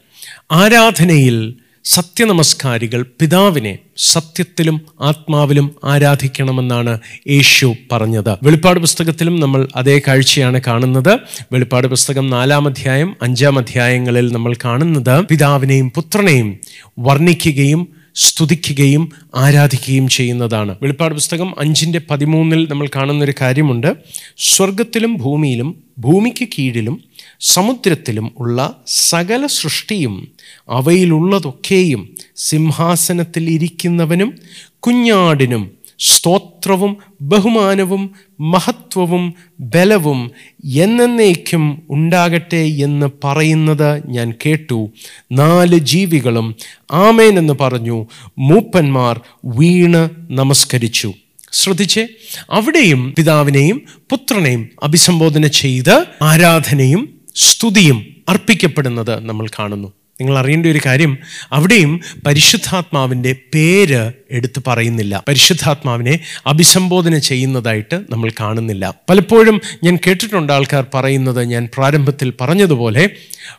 [0.51, 1.53] ആരാധനയിൽ
[1.85, 6.99] സത്യനമസ്കാരികൾ പിതാവിനെ സത്യത്തിലും ആത്മാവിലും ആരാധിക്കണമെന്നാണ്
[7.29, 8.29] യേശു പറഞ്ഞത്.
[8.43, 11.19] വെളിപ്പാട് പുസ്തകത്തിലും നമ്മൾ അതേ കാഴ്ചയാണ് കാണുന്നത്.
[11.51, 16.59] വെളിപ്പാട് പുസ്തകം നാലാം അധ്യായം അഞ്ചാം അധ്യായങ്ങളിൽ നമ്മൾ കാണുന്നത് പിതാവിനെയും പുത്രനെയും
[16.99, 20.75] വർണിക്കുകയും സ്തുതിക്കുകയും ആരാധിക്കുകയും ചെയ്യുന്നതാണ്.
[20.81, 23.95] വെളിപ്പാട് പുസ്തകം അഞ്ചിന്റെ പതിമൂന്നിൽ നമ്മൾ കാണുന്നൊരു കാര്യമുണ്ട്.
[24.37, 27.03] സ്വർഗത്തിലും ഭൂമിയിലും ഭൂമിക്ക് കീഴിലും
[27.39, 30.27] സമുദ്രത്തിലും ഉള്ള സകല സൃഷ്ടിയും
[30.69, 34.37] അവയിലുള്ളതൊക്കെയും സിംഹാസനത്തിൽ ഇരിക്കുന്നവനും
[34.79, 40.31] കുഞ്ഞാടിനും സ്തോത്രവും ബഹുമാനവും മഹത്വവും ബലവും
[40.65, 44.91] എന്നേക്കും ഉണ്ടാകട്ടെ എന്ന് പറയുന്നത് ഞാൻ കേട്ടു.
[45.31, 46.55] നാല് ജീവികളും
[46.91, 48.07] ആമേൻ എന്ന് പറഞ്ഞു.
[48.37, 51.13] മൂപ്പന്മാർ വീണ് നമസ്കരിച്ചു.
[51.51, 52.07] ശ്രദ്ധിച്ചേ.
[52.49, 59.93] അവിടെയും പിതാവിനെയും പുത്രനെയും അഭിസംബോധന ചെയ്ത് ആരാധനയും സ്തുതിയും അർപ്പിക്കപ്പെടുന്നത് നമ്മൾ കാണുന്നു.
[60.21, 61.17] നിങ്ങൾ അറിയേണ്ട ഒരു കാര്യം
[61.51, 65.23] അവിടെയും പരിശുദ്ധാത്മാവിന്റെ പേര് എടുത്തു പറയുന്നില്ല.
[65.27, 68.93] പരിശുദ്ധാത്മാവിനെ അഭിസംബോധന ചെയ്യുന്നതായിട്ട് നമ്മൾ കാണുന്നില്ല.
[69.09, 73.09] പലപ്പോഴും ഞാൻ കേട്ടിട്ടുണ്ട് ആൾക്കാർ പറയുന്നത് ഞാൻ പ്രാരംഭത്തിൽ പറഞ്ഞതുപോലെ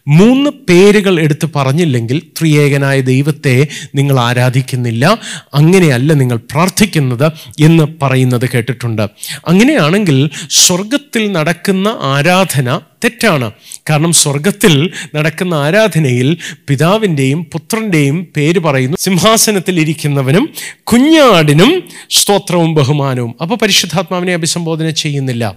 [0.09, 5.19] മൂന്ന് പേരുകൾ എടുത്ത് പറഞ്ഞില്ലെങ്കിൽ ത്രിയേകനായ ദൈവത്തെ നിങ്ങൾ ആരാധിക്കുന്നില്ല
[5.55, 9.03] അങ്ങനെയല്ല നിങ്ങൾ പ്രാർത്ഥിക്കുന്നത് എന്ന് പറയുന്നത് കേട്ടിട്ടുണ്ട്.
[9.49, 13.53] അങ്ങനെയാണെങ്കിൽ സ്വർഗത്തിൽ നടക്കുന്ന ആരാധന തെറ്റാണ്.
[13.91, 16.37] കാരണം സ്വർഗത്തിൽ നടക്കുന്ന ആരാധനയിൽ
[16.69, 18.97] പിതാവിന്റെയും പുത്രന്റെയും പേര് പറയുന്നു.
[19.01, 20.49] സിംഹാസനത്തിൽ ഇരിക്കുന്നവനും
[20.83, 23.35] കുഞ്ഞാടിനും സ്തോത്രവും ബഹുമാനവും.
[23.43, 25.57] അപ്പോൾ പരിശുദ്ധാത്മാവിനെ അഭിസംബോധന ചെയ്യുന്നില്ല.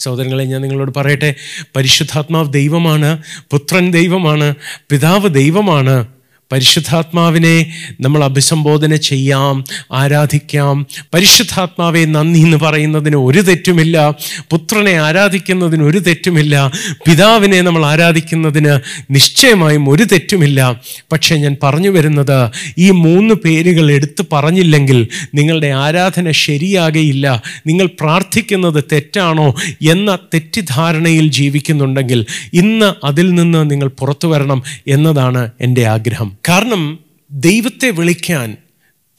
[0.00, 1.34] സഹോദരങ്ങളെ ഞാൻ നിങ്ങളോട് പറയട്ടെ.
[1.76, 4.54] പരിശുദ്ധാത്മാവ് ദൈവമാണ് പുത്രൻ ദൈവമാണ്
[4.90, 6.06] പിതാവ് ദൈവമാണ്.
[6.52, 10.86] പരിശുദ്ധാത്മാവിനെ നമ്മൾ അഭിസംബോധന ചെയ്യാം ആരാധിക്കാം.
[11.14, 14.14] പരിശുദ്ധാത്മാവെ നന്ദി എന്ന് പറയുന്നതിന് ഒരു തെറ്റുമില്ല.
[14.50, 16.72] പുത്രനെ ആരാധിക്കുന്നതിന് ഒരു തെറ്റുമില്ല.
[17.06, 18.78] പിതാവിനെ നമ്മൾ ആരാധിക്കുന്നതിന്
[19.10, 20.80] നിശ്ചയമായും ഒരു തെറ്റുമില്ല.
[21.12, 27.42] പക്ഷേ ഞാൻ പറഞ്ഞു വരുന്നത് ഈ മൂന്ന് പേരുകൾ എടുത്തു പറഞ്ഞില്ലെങ്കിൽ നിങ്ങളുടെ ആരാധന ശരിയാകയില്ല.
[27.66, 29.54] നിങ്ങൾ പ്രാർത്ഥിക്കുന്നത് തെറ്റാണോ
[29.90, 36.39] എന്ന തെറ്റിദ്ധാരണയിൽ ജീവിക്കുന്നുണ്ടെങ്കിൽ ഇന്ന് അതിൽ നിന്ന് നിങ്ങൾ പുറത്തു വരണം എന്നതാണ് എന്റെ ആഗ്രഹം.
[36.48, 36.98] കാരണം
[37.30, 38.56] ദൈവത്തെ വിളിക്കാൻ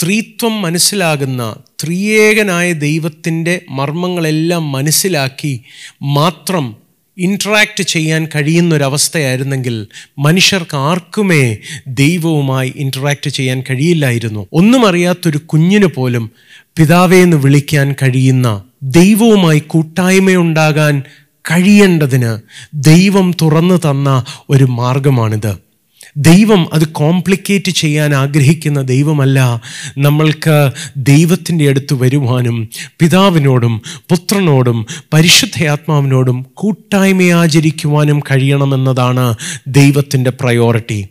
[0.03, 5.61] ത്രീത്വം മനസ്സിലാകുന്ന ത്രിയേകനായ ദൈവത്തിന്റെ മർമ്മങ്ങളെല്ലാം മനസ്സിലാക്കി
[6.01, 6.75] മാത്രം
[7.17, 9.87] ഇൻട്രാക്ട് ചെയ്യാൻ കഴിയുന്നൊരവസ്ഥയായിരുന്നെങ്കിൽ
[10.19, 11.57] മനുഷ്യർക്ക് ആർക്കുമേ
[11.87, 14.47] ദൈവവുമായി ഇൻട്രാക്ട് ചെയ്യാൻ കഴിയില്ലായിരുന്നു.
[14.53, 16.31] ഒന്നും അറിയാത്തൊരു കുഞ്ഞിന് പോലും
[16.77, 21.03] പിതാവേ എന്ന് വിളിക്കാൻ കഴിയുന്ന ദൈവവുമായി കൂട്ടായ്മയുണ്ടാകാൻ
[21.51, 22.39] കഴിയേണ്ടതിന്
[22.73, 25.70] ദൈവം തുറന്നു തന്ന ഒരു മാർഗമാണിത്.
[26.17, 29.61] ദൈവം അത് കോംപ്ലിക്കേറ്റ് ചെയ്യാൻ ആഗ്രഹിക്കുന്ന ദൈവമല്ല.
[29.97, 32.69] നമ്മൾക്ക് ദൈവത്തിന്റെ അടുത്ത് വരുവാനും
[32.99, 39.35] പിതാവിനോടും പുത്രനോടും പരിശുദ്ധയാത്മാവിനോടും കൂട്ടായ്മ ആചരിക്കുവാനും കഴിയണമെന്നതാണ്
[39.67, 41.07] ദൈവത്തിന്റെ പ്രയോറിറ്റി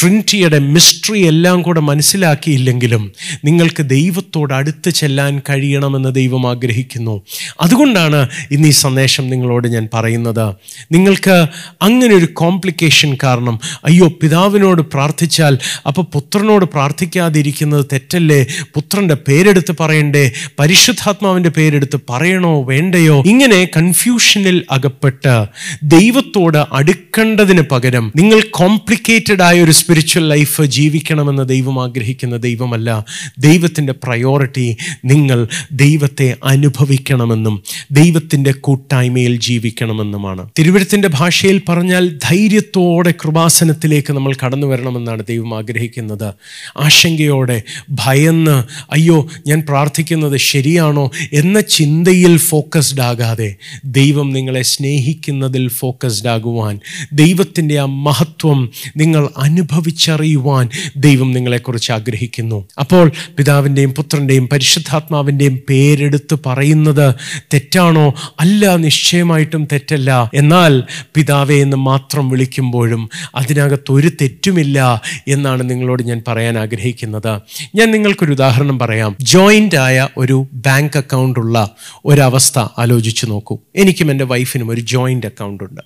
[0.00, 3.12] ട്രിനിറ്റിയുടെ മിസ്റ്ററി എല്ലാം കൂടെ മനസ്സിലാക്കിയില്ലെങ്കിലും
[3.44, 7.22] നിങ്ങൾക്ക് ദൈവത്തോട് അടുത്ത് ചെല്ലാൻ കഴിയണമെന്ന് ദൈവം ആഗ്രഹിക്കുന്നു.
[7.60, 10.54] അതുകൊണ്ടാണ് ഇന്ന് ഈ സന്ദേശം നിങ്ങളോട് ഞാൻ പറയുന്നത്.
[10.92, 11.46] നിങ്ങൾക്ക്
[11.82, 18.46] അങ്ങനെ ഒരു കോംപ്ലിക്കേഷൻ കാരണം അയ്യോ പിതാ പിതാവിനോട് പ്രാർത്ഥിച്ചാൽ അപ്പോൾ പുത്രനോട് പ്രാർത്ഥിക്കാതിരിക്കുന്നത് തെറ്റല്ലേ?
[18.74, 20.32] പുത്രന്റെ പേരെടുത്ത് പറയണ്ടേ?
[20.58, 23.22] പരിശുദ്ധാത്മാവിന്റെ പേരെടുത്ത് പറയണോ വേണ്ടയോ?
[23.26, 25.46] ഇങ്ങനെ കൺഫ്യൂഷനിൽ അകപ്പെട്ട്
[25.82, 33.04] ദൈവത്തോട് അടുക്കേണ്ടതിന് പകരം നിങ്ങൾ കോംപ്ലിക്കേറ്റഡ് ആയ ഒരു സ്പിരിച്വൽ ലൈഫ് ജീവിക്കണമെന്ന് ദൈവം ആഗ്രഹിക്കുന്ന ദൈവമല്ല.
[33.38, 40.48] ദൈവത്തിന്റെ പ്രയോറിറ്റി നിങ്ങൾ ദൈവത്തെ അനുഭവിക്കണമെന്നും ദൈവത്തിന്റെ കൂട്ടായ്മയിൽ ജീവിക്കണമെന്നുമാണ്.
[40.58, 46.34] തിരുവഴുത്തിന്റെ ഭാഷയിൽ പറഞ്ഞാൽ ധൈര്യത്തോടെ കൃപാസനത്തിലേക്ക് നമ്മൾ കടന്നു വരണമെന്നാണ് ദൈവം ആഗ്രഹിക്കുന്നത്.
[46.76, 51.10] ആശങ്കയോടെ ഭയന്ന് അയ്യോ ഞാൻ പ്രാർത്ഥിക്കുന്നത് ശരിയാണോ?
[51.32, 56.80] എന്ന ചിന്തയിൽ ഫോക്കസ്ഡ് ആകാതെ ദൈവം നിങ്ങളെ സ്നേഹിക്കുന്നതിൽ ഫോക്കസ്ഡ് ആകുവാൻ
[57.12, 62.68] ദൈവത്തിന്റെ ആ മഹത്വം നിങ്ങൾ അനുഭവിച്ചറിയുവാൻ ദൈവം നിങ്ങളെക്കുറിച്ച് ആഗ്രഹിക്കുന്നു.
[62.78, 67.14] അപ്പോൾ പിതാവിന്റെയും പുത്രന്റെയും പരിശുദ്ധാത്മാവിന്റെയും പേരെടുത്ത് പറയുന്നത്
[67.54, 68.14] തെറ്റാണോ?
[68.40, 70.30] അല്ല നിശ്ചയമായിട്ടും തെറ്റല്ല.
[70.34, 70.82] എന്നാൽ
[71.14, 77.40] പിതാവെ എന്ന് മാത്രം വിളിക്കുമ്പോഴും അതിനകത്ത് ഒരു തെറ്റുമില്ല എന്നാണ് നിങ്ങളോട് ഞാൻ പറയാൻ ആഗ്രഹിക്കുന്നത്.
[77.74, 79.16] ഞാൻ നിങ്ങൾക്കൊരു ഉദാഹരണം പറയാം.
[79.20, 83.58] ജോയിന്റ് ആയ ഒരു ബാങ്ക് അക്കൗണ്ട് ഉള്ള ഒരവസ്ഥ ആലോചിച്ച് നോക്കൂ.
[83.76, 85.80] എനിക്കും എന്റെ വൈഫിനും ഒരു ജോയിന്റ് അക്കൗണ്ട് ഉണ്ട്.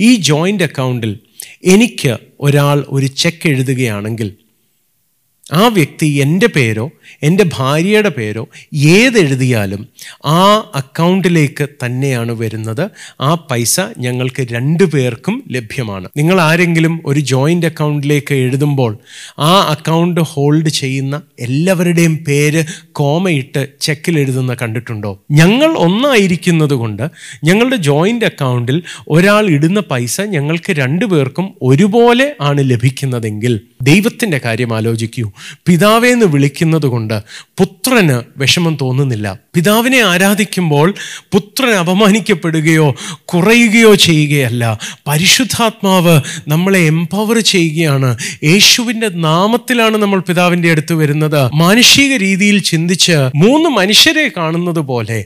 [0.00, 1.18] ഈ ജോയിന്റ് അക്കൗണ്ടിൽ
[1.64, 4.32] എനിക്ക് ഒരാൾ ഒരു ചെക്ക് എഴുതുകയാണെങ്കിൽ
[5.52, 6.90] ആ വ്യക്തി എന്റെ പേരോ
[7.22, 9.88] എന്റെ ഭാര്യയുടെ പേരോ ഏതെഴുതിയാലും
[10.26, 12.90] ആ അക്കൗണ്ടിലേക്ക് തന്നെയാണ് വരുന്നത്.
[13.20, 16.08] ആ പൈസ ഞങ്ങൾക്ക് രണ്ടു പേർക്കും ലഭ്യമാണ്.
[16.16, 18.98] നിങ്ങൾ ആരെങ്കിലും ഒരു ജോയിന്റ് അക്കൗണ്ടിലേക്ക് എഴുതുമ്പോൾ
[19.38, 22.64] ആ അക്കൗണ്ട് ഹോൾഡ് ചെയ്യുന്ന എല്ലാവരുടെയും പേര്
[22.96, 25.24] കോമയിട്ട് ചെക്കിൽ എഴുതുന്ന കണ്ടിട്ടുണ്ടോ?
[25.30, 27.02] ഞങ്ങൾ ഒന്നായിരിക്കുന്നത് കൊണ്ട്
[27.44, 35.32] ഞങ്ങളുടെ ജോയിന്റ് അക്കൗണ്ടിൽ ഒരാൾ ഇടുന്ന പൈസ ഞങ്ങൾക്ക് രണ്ടു പേർക്കും ഒരുപോലെ ആണ് ലഭിക്കുന്നതെങ്കിൽ ദൈവത്തിന്റെ കാര്യം ആലോചിക്കൂ.
[35.66, 37.22] പിതാവേന്ന് വിളിക്കുന്നത് കൊണ്ട്
[37.86, 39.38] പുത്രന് വിഷമം തോന്നുന്നില്ല.
[39.54, 40.94] പിതാവിനെ ആരാധിക്കുമ്പോൾ
[41.32, 42.94] പുത്രൻ അപമാനിക്കപ്പെടുകയോ
[43.24, 44.78] കുറയുകയോ ചെയ്യുകയല്ല.
[45.06, 48.16] പരിശുദ്ധാത്മാവ് നമ്മളെ എംപവർ ചെയ്യുകയാണ്.
[48.44, 51.50] യേശുവിന്റെ നാമത്തിലാണ് നമ്മൾ പിതാവിന്റെ അടുത്ത് വരുന്നത്.
[51.54, 55.24] മാനുഷിക രീതിയിൽ ചിന്തിച്ച് മൂന്ന് മനുഷ്യരെ കാണുന്നത് പോലെ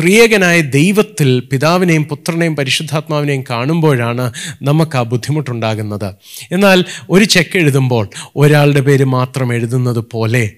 [0.00, 6.14] ത്രിയേകനായ ദൈവത്തിൽ പിതാവിനെയും പുത്രനെയും പരിശുദ്ധാത്മാവിനെയും കാണുമ്പോഴാണ് നമുക്ക് ആ ബുദ്ധിമുട്ടുണ്ടാകുന്നത്.
[6.52, 10.50] എന്നാൽ ഒരു ചെക്ക് എഴുതുമ്പോൾ ഒരാളുടെ പേര് മാത്രം എഴുതുന്നത് പോലെ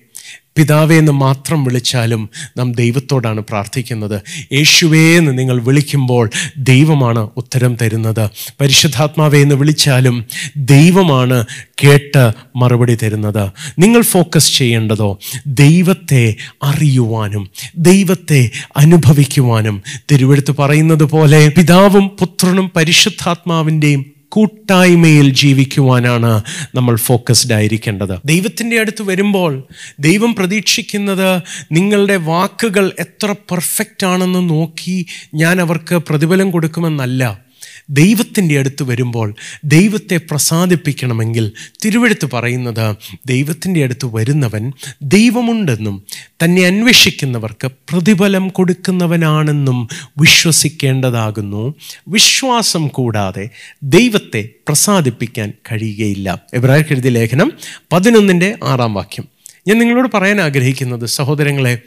[0.59, 4.23] പിതാവേ എന്ന് മാത്രം വിളിച്ചാലും നാം ദൈവത്തോടാണ് പ്രാർത്ഥിക്കുന്നത്.
[4.53, 8.31] യേശുവേ എന്ന് നിങ്ങൾ വിളിക്കുമ്പോൾ ദൈവമാണ് ഉത്തരം തരുന്നത്.
[8.61, 10.25] പരിശുദ്ധാത്മാവേ എന്ന് വിളിച്ചാലും
[10.57, 11.45] ദൈവമാണ്
[11.85, 13.45] കേട്ട് മറുപടി തരുന്നത്.
[13.79, 17.45] നിങ്ങൾ ഫോക്കസ് ചെയ്യേണ്ടതോ ദൈവത്തെ അറിയുവാനും
[17.77, 26.43] ദൈവത്തെ അനുഭവിക്കുവാനും തിരുവെടുത്ത് പറയുന്നത് പോലെ പിതാവും പുത്രനും പരിശുദ്ധാത്മാവിന്റെയും കൂട്ടായ്മയിൽ ജീവിക്കുവാനാണ്
[26.75, 28.19] നമ്മൾ ഫോക്കസ്ഡ് ആയിരിക്കേണ്ടത്.
[28.25, 29.65] ദൈവത്തിന്റെ അടുത്ത് വരുമ്പോൾ
[30.01, 37.48] ദൈവം പ്രതീക്ഷിക്കുന്നത് നിങ്ങളുടെ വാക്കുകൾ എത്ര പെർഫെക്റ്റ് ആണെന്ന് നോക്കി ഞാൻ അവർക്ക് പ്രതിഫലം കൊടുക്കുമെന്നല്ല.
[37.91, 41.53] ദൈവത്തിന്റെ അടുത്ത് വരുമ്പോൾ ദൈവത്തെ പ്രസാദിപ്പിക്കണമെങ്കിൽ
[41.85, 42.97] തിരുവെടുത്ത് പറയുന്നത്
[43.27, 44.73] ദൈവത്തിന്റെ അടുത്ത് വരുന്നവൻ
[45.03, 46.03] ദൈവമുണ്ടെന്നും
[46.45, 51.75] തന്നെ അന്വേഷിക്കുന്നവർക്ക് പ്രതിഫലം കൊടുക്കുന്നവനാണെന്നും വിശ്വസിക്കേണ്ടതാകുന്നു.
[52.09, 53.51] വിശ്വാസം കൂടാതെ
[53.83, 56.43] ദൈവത്തെ പ്രസാദിപ്പിക്കാൻ കഴിയുകയില്ല.
[56.55, 57.53] എബ്രാഹിം എഴുതിയ ലേഖനം
[57.93, 59.25] പതിനൊന്നിന്റെ ആറാം വാക്യം.
[59.69, 61.79] ഞാൻ നിങ്ങളോട് പറയാൻ ആഗ്രഹിക്കുന്നത് സഹോദരങ്ങളെ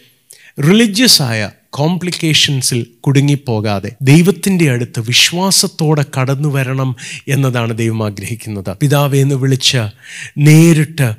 [0.59, 6.95] റിലീജിയസ് ആയ കോംപ്ലിക്കേഷൻസിൽ കുടുങ്ങിപ്പോകാതെ ദൈവത്തിന്റെ അടുത്ത് വിശ്വാസത്തോടെ കടന്നു വരണം
[7.27, 8.77] എന്നതാണ് ദൈവം ആഗ്രഹിക്കുന്നത്.
[8.81, 9.77] പിതാവെന്ന് വിളിച്ച്
[10.37, 11.13] നേരിട്ട്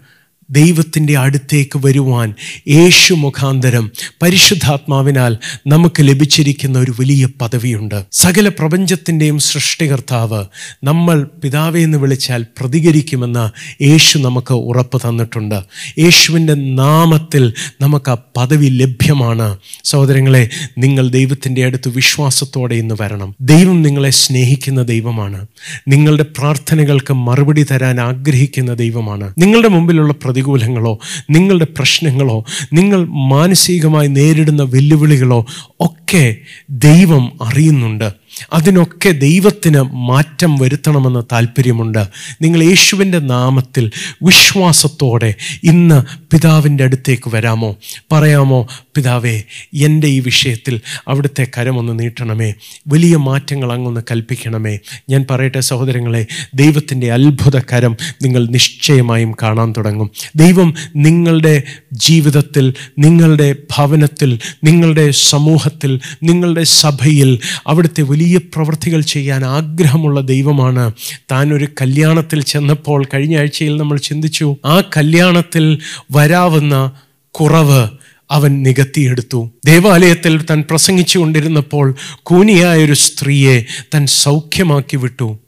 [0.53, 2.35] ദൈവത്തിന്റെ അടുത്തേക്ക് വരുവാൻ
[2.69, 3.91] യേശു മുഖാന്തരം
[4.23, 5.37] പരിശുദ്ധാത്മാവിനാൽ
[5.67, 8.05] നമുക്ക് ലഭിച്ചിരിക്കുന്ന ഒരു വലിയ പദവിയുണ്ട്.
[8.13, 10.45] സകല പ്രപഞ്ചത്തിന്റെയും സൃഷ്ടികർത്താവ്
[10.85, 13.45] നമ്മൾ പിതാവെ എന്ന് വിളിച്ചാൽ പ്രതികരിക്കുമെന്ന്
[13.83, 15.63] യേശു നമുക്ക് ഉറപ്പ് തന്നിട്ടുണ്ട്.
[15.99, 19.59] യേശുവിന്റെ നാമത്തിൽ നമുക്ക് ആ പദവി ലഭ്യമാണ്.
[19.85, 23.35] സഹോദരങ്ങളെ നിങ്ങൾ ദൈവത്തിന്റെ അടുത്ത് വിശ്വാസത്തോടെ ഇന്ന് വരണം.
[23.41, 25.47] ദൈവം നിങ്ങളെ സ്നേഹിക്കുന്ന ദൈവമാണ്.
[25.89, 29.35] നിങ്ങളുടെ പ്രാർത്ഥനകൾക്ക് മറുപടി തരാൻ ആഗ്രഹിക്കുന്ന ദൈവമാണ്.
[29.39, 30.99] നിങ്ങളുടെ മുമ്പിലുള്ള പ്രതികൂലങ്ങളോ
[31.31, 35.47] നിങ്ങളുടെ പ്രശ്നങ്ങളോ നിങ്ങൾ മാനസികമായി നേരിടുന്ന വെല്ലുവിളികളോ
[35.81, 36.37] ഒക്കെ
[36.71, 38.22] ദൈവം അറിയുന്നുണ്ട്.
[38.53, 42.07] അതിനൊക്കെ ദൈവത്തിന് മാറ്റം വരുത്തണമെന്ന് താല്പര്യമുണ്ട്.
[42.43, 43.91] നിങ്ങൾ യേശുവിന്റെ നാമത്തിൽ
[44.23, 47.77] വിശ്വാസത്തോടെ ഇന്ന് പിതാവിന്റെ അടുത്തേക്ക് വരാമോ?
[48.13, 49.43] പറയാമോ പിതാവേ
[49.75, 52.55] എന്റെ ഈ വിഷയത്തിൽ അവിടുത്തെ കരമൊന്ന് നീട്ടണമേ.
[52.89, 54.79] വലിയ മാറ്റങ്ങൾ അങ്ങൊന്ന് കൽപ്പിക്കണമേ.
[55.11, 60.11] ഞാൻ പറയട്ടെ സഹോദരങ്ങളെ ദൈവത്തിന്റെ അത്ഭുത കരം നിങ്ങൾ നിശ്ചയമായും കാണാൻ തുടങ്ങും.
[60.37, 70.93] ദൈവം നിങ്ങളുടെ ജീവിതത്തിൽ നിങ്ങളുടെ ഭവനത്തിൽ നിങ്ങളുടെ സമൂഹത്തിൽ നിങ്ങളുടെ സഭയിൽ അവിടുത്തെ വലിയ പ്രവൃത്തികൾ ചെയ്യാൻ ആഗ്രഹമുള്ള ദൈവമാണ്.
[71.33, 75.79] താൻ ഒരു കല്യാണത്തിൽ ചെന്നപ്പോൾ കഴിഞ്ഞ ആഴ്ചയിൽ നമ്മൾ ചിന്തിച്ചു ആ കല്യാണത്തിൽ
[76.13, 76.93] വരാവുന്ന
[77.31, 77.89] കുറവ്
[78.31, 79.51] അവൻ നികത്തിയെടുത്തു.
[79.67, 85.39] ദേവാലയത്തിൽ താൻ പ്രസംഗിച്ചു കൊണ്ടിരുന്നപ്പോൾ കൂനിയായ ഒരു സ്ത്രീയെ താൻ സൗഖ്യമാക്കി വിട്ടു.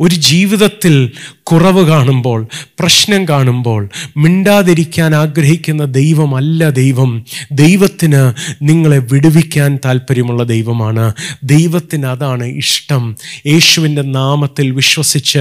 [0.00, 1.12] ഒരു ജീവിതത്തിൽ
[1.42, 2.46] കുറവ് കാണുമ്പോൾ
[2.80, 7.24] പ്രശ്നം കാണുമ്പോൾ മിണ്ടാതിരിക്കാൻ ആഗ്രഹിക്കുന്ന ദൈവമല്ല ദൈവം.
[7.52, 11.12] ദൈവത്തിന് നിങ്ങളെ വിടുവിക്കാൻ താല്പര്യമുള്ള ദൈവമാണ്.
[11.44, 13.16] ദൈവത്തിന് അതാണ് ഇഷ്ടം.
[13.46, 15.38] യേശുവിന്റെ നാമത്തിൽ വിശ്വസിച്ച്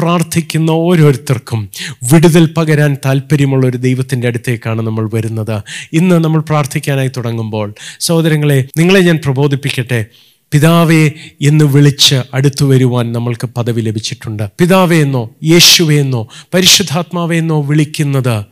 [0.00, 1.68] പ്രാർത്ഥിക്കുന്ന ഓരോരുത്തർക്കും
[2.12, 5.62] വിടുതൽ പകരാൻ താല്പര്യമുള്ള ഒരു ദൈവത്തിന്റെ അടുത്തേക്കാണ് നമ്മൾ വരുന്നത്.
[5.92, 10.06] ഇന്ന് നമ്മൾ പ്രാർത്ഥിക്കാനായി തുടങ്ങുമ്പോൾ സഹോദരങ്ങളെ നിങ്ങളെ ഞാൻ പ്രബോധിപ്പിക്കട്ടെ.
[10.52, 11.10] പിതാവേ
[11.42, 14.48] എന്ന് വിളിച്ച് അടുത്തു വരുവാൻ നമ്മൾക്ക് പദവി ലഭിച്ചിട്ടുണ്ട്.
[14.58, 16.00] പിതാവേ എന്നോ യേശുവേ
[17.60, 18.44] വിളിക്കുന്നത്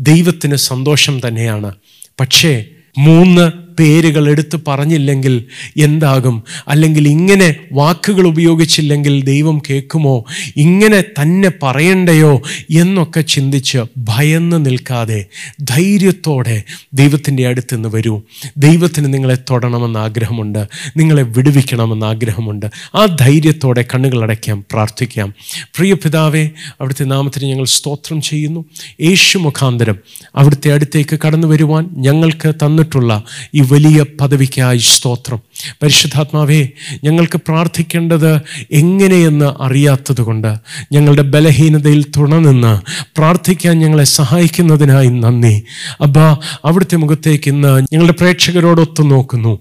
[0.00, 1.74] ദൈവത്തിന് സന്തോഷം തന്നെയാണ്.
[2.20, 2.64] പക്ഷേ
[2.98, 5.44] മൂന്ന് പേരുകൾ എടുത്ത് പറഞ്ഞില്ലെങ്കിൽ
[5.76, 6.42] എന്താകും?
[6.68, 10.24] അല്ലെങ്കിൽ ഇങ്ങനെ വാക്കുകൾ ഉപയോഗിച്ചില്ലെങ്കിൽ ദൈവം കേൾക്കുമോ?
[10.56, 12.42] ഇങ്ങനെ തന്നെ പറയണ്ടയോ?
[12.70, 15.24] എന്നൊക്കെ ചിന്തിച്ച് ഭയന്ന് നിൽക്കാതെ
[15.60, 16.62] ധൈര്യത്തോടെ
[16.94, 18.22] ദൈവത്തിന്റെ അടുത്ത് നിന്ന് വരൂ.
[18.56, 20.68] ദൈവത്തിന് നിങ്ങളെ തൊടണമെന്ന് ആഗ്രഹമുണ്ട്.
[20.96, 22.66] നിങ്ങളെ വിടുവിക്കണമെന്ന് ആഗ്രഹമുണ്ട്.
[22.94, 25.34] ആ ധൈര്യത്തോടെ കണ്ണുകളടയ്ക്കാം പ്രാർത്ഥിക്കാം.
[25.76, 28.64] പ്രിയ പിതാവേ അവിടുത്തെ നാമത്തിന് ഞങ്ങൾ സ്തോത്രം ചെയ്യുന്നു.
[29.00, 29.98] യേശു മുഖാന്തരം
[30.36, 35.40] അവിടുത്തെ അടുത്തേക്ക് കടന്നു വരുവാൻ ഞങ്ങൾക്ക് തന്നിട്ടുള്ള ഈ വലിയ പദവിക്കായി സ്തോത്രം.
[35.82, 36.68] പരിശുദ്ധാത്മാവേ
[37.04, 38.32] ഞങ്ങൾക്ക് പ്രാർത്ഥിക്കേണ്ടത്
[38.70, 40.52] എങ്ങനെയെന്ന് അറിയാത്തതുകൊണ്ട്
[40.92, 42.74] ഞങ്ങളുടെ ബലഹീനതയിൽ തുണനിന്ന്
[43.16, 45.62] പ്രാർത്ഥിക്കാൻ ഞങ്ങളെ സഹായിക്കുന്നതിനായി നന്ദി.
[46.00, 46.18] അബ്ബ
[46.64, 49.52] അവിടുത്തെ മുഖത്തേക്ക് ഇന്ന് ഞങ്ങളുടെ പ്രേക്ഷകരോടൊത്ത് നോക്കുന്നു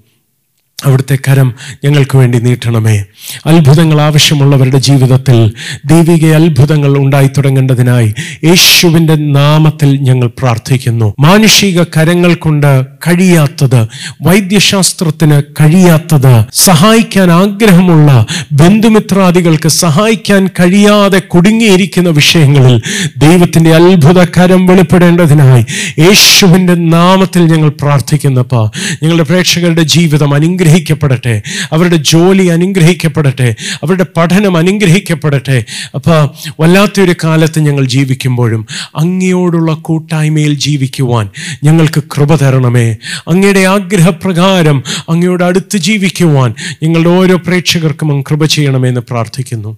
[0.86, 1.48] അവിടുത്തെ കരം
[1.84, 3.04] ഞങ്ങൾക്ക് വേണ്ടി നീട്ടണമേ.
[3.46, 5.38] അത്ഭുതങ്ങൾ ആവശ്യമുള്ളവരുടെ ജീവിതത്തിൽ
[5.86, 8.10] ദൈവിക അത്ഭുതങ്ങൾ ഉണ്ടായി തുടങ്ങേണ്ടതിനായി
[8.44, 11.14] യേശുവിന്റെ നാമത്തിൽ ഞങ്ങൾ പ്രാർത്ഥിക്കുന്നു.
[11.20, 12.70] മാനുഷിക കരങ്ങൾ കൊണ്ട്
[13.08, 13.88] കഴിയാത്തത്
[14.22, 18.10] വൈദ്യശാസ്ത്രത്തിന് കഴിയാത്തത് സഹായിക്കാൻ ആഗ്രഹമുള്ള
[18.52, 22.78] ബന്ധുമിത്രാദികൾക്ക് സഹായിക്കാൻ കഴിയാതെ കുടുങ്ങിയിരിക്കുന്ന വിഷയങ്ങളിൽ
[23.18, 25.66] ദൈവത്തിന്റെ അത്ഭുത കരം വെളിപ്പെടേണ്ടതിനായി
[26.00, 28.66] യേശുവിന്റെ നാമത്തിൽ ഞങ്ങൾ പ്രാർത്ഥിക്കുന്നപ്പോൾ
[29.04, 31.42] ഞങ്ങളുടെ പ്രേക്ഷകരുടെ ജീവിതം അനുഗ്രഹം അനുഗ്രഹിക്കപ്പെടട്ടെ.
[31.72, 33.56] അവരുടെ ജോലി അനുഗ്രഹിക്കപ്പെടട്ടെ.
[33.84, 35.66] അവരുടെ പഠനം അനുഗ്രഹിക്കപ്പെടട്ടെ.
[35.96, 41.30] അപ്പോൾ വല്ലാത്തൊരു കാലത്ത് ഞങ്ങൾ ജീവിക്കുമ്പോഴും അങ്ങയോടുള്ള കൂട്ടായ്മയിൽ ജീവിക്കുവാൻ
[41.64, 42.92] ഞങ്ങൾക്ക് കൃപ തരണമേ.
[43.28, 46.54] അങ്ങയുടെ ആഗ്രഹപ്രകാരം അങ്ങയോട് അടുത്ത് ജീവിക്കുവാൻ
[46.84, 49.78] ഞങ്ങളുടെ ഓരോ പ്രേക്ഷകർക്കും അങ്ങ് കൃപ ചെയ്യണമെന്ന് പ്രാർത്ഥിക്കുന്നു.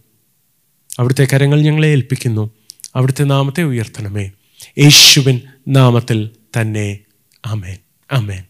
[0.99, 2.49] അവിടുത്തെ കരങ്ങൾ ഞങ്ങളെ ഏൽപ്പിക്കുന്നു.
[2.95, 4.31] അവിടുത്തെ നാമത്തെ ഉയർത്തണമേ.
[4.79, 6.29] യേശുവിൻ നാമത്തിൽ
[6.61, 6.97] തന്നെ.
[7.45, 7.77] അമേൻ
[8.11, 8.48] അമേൻ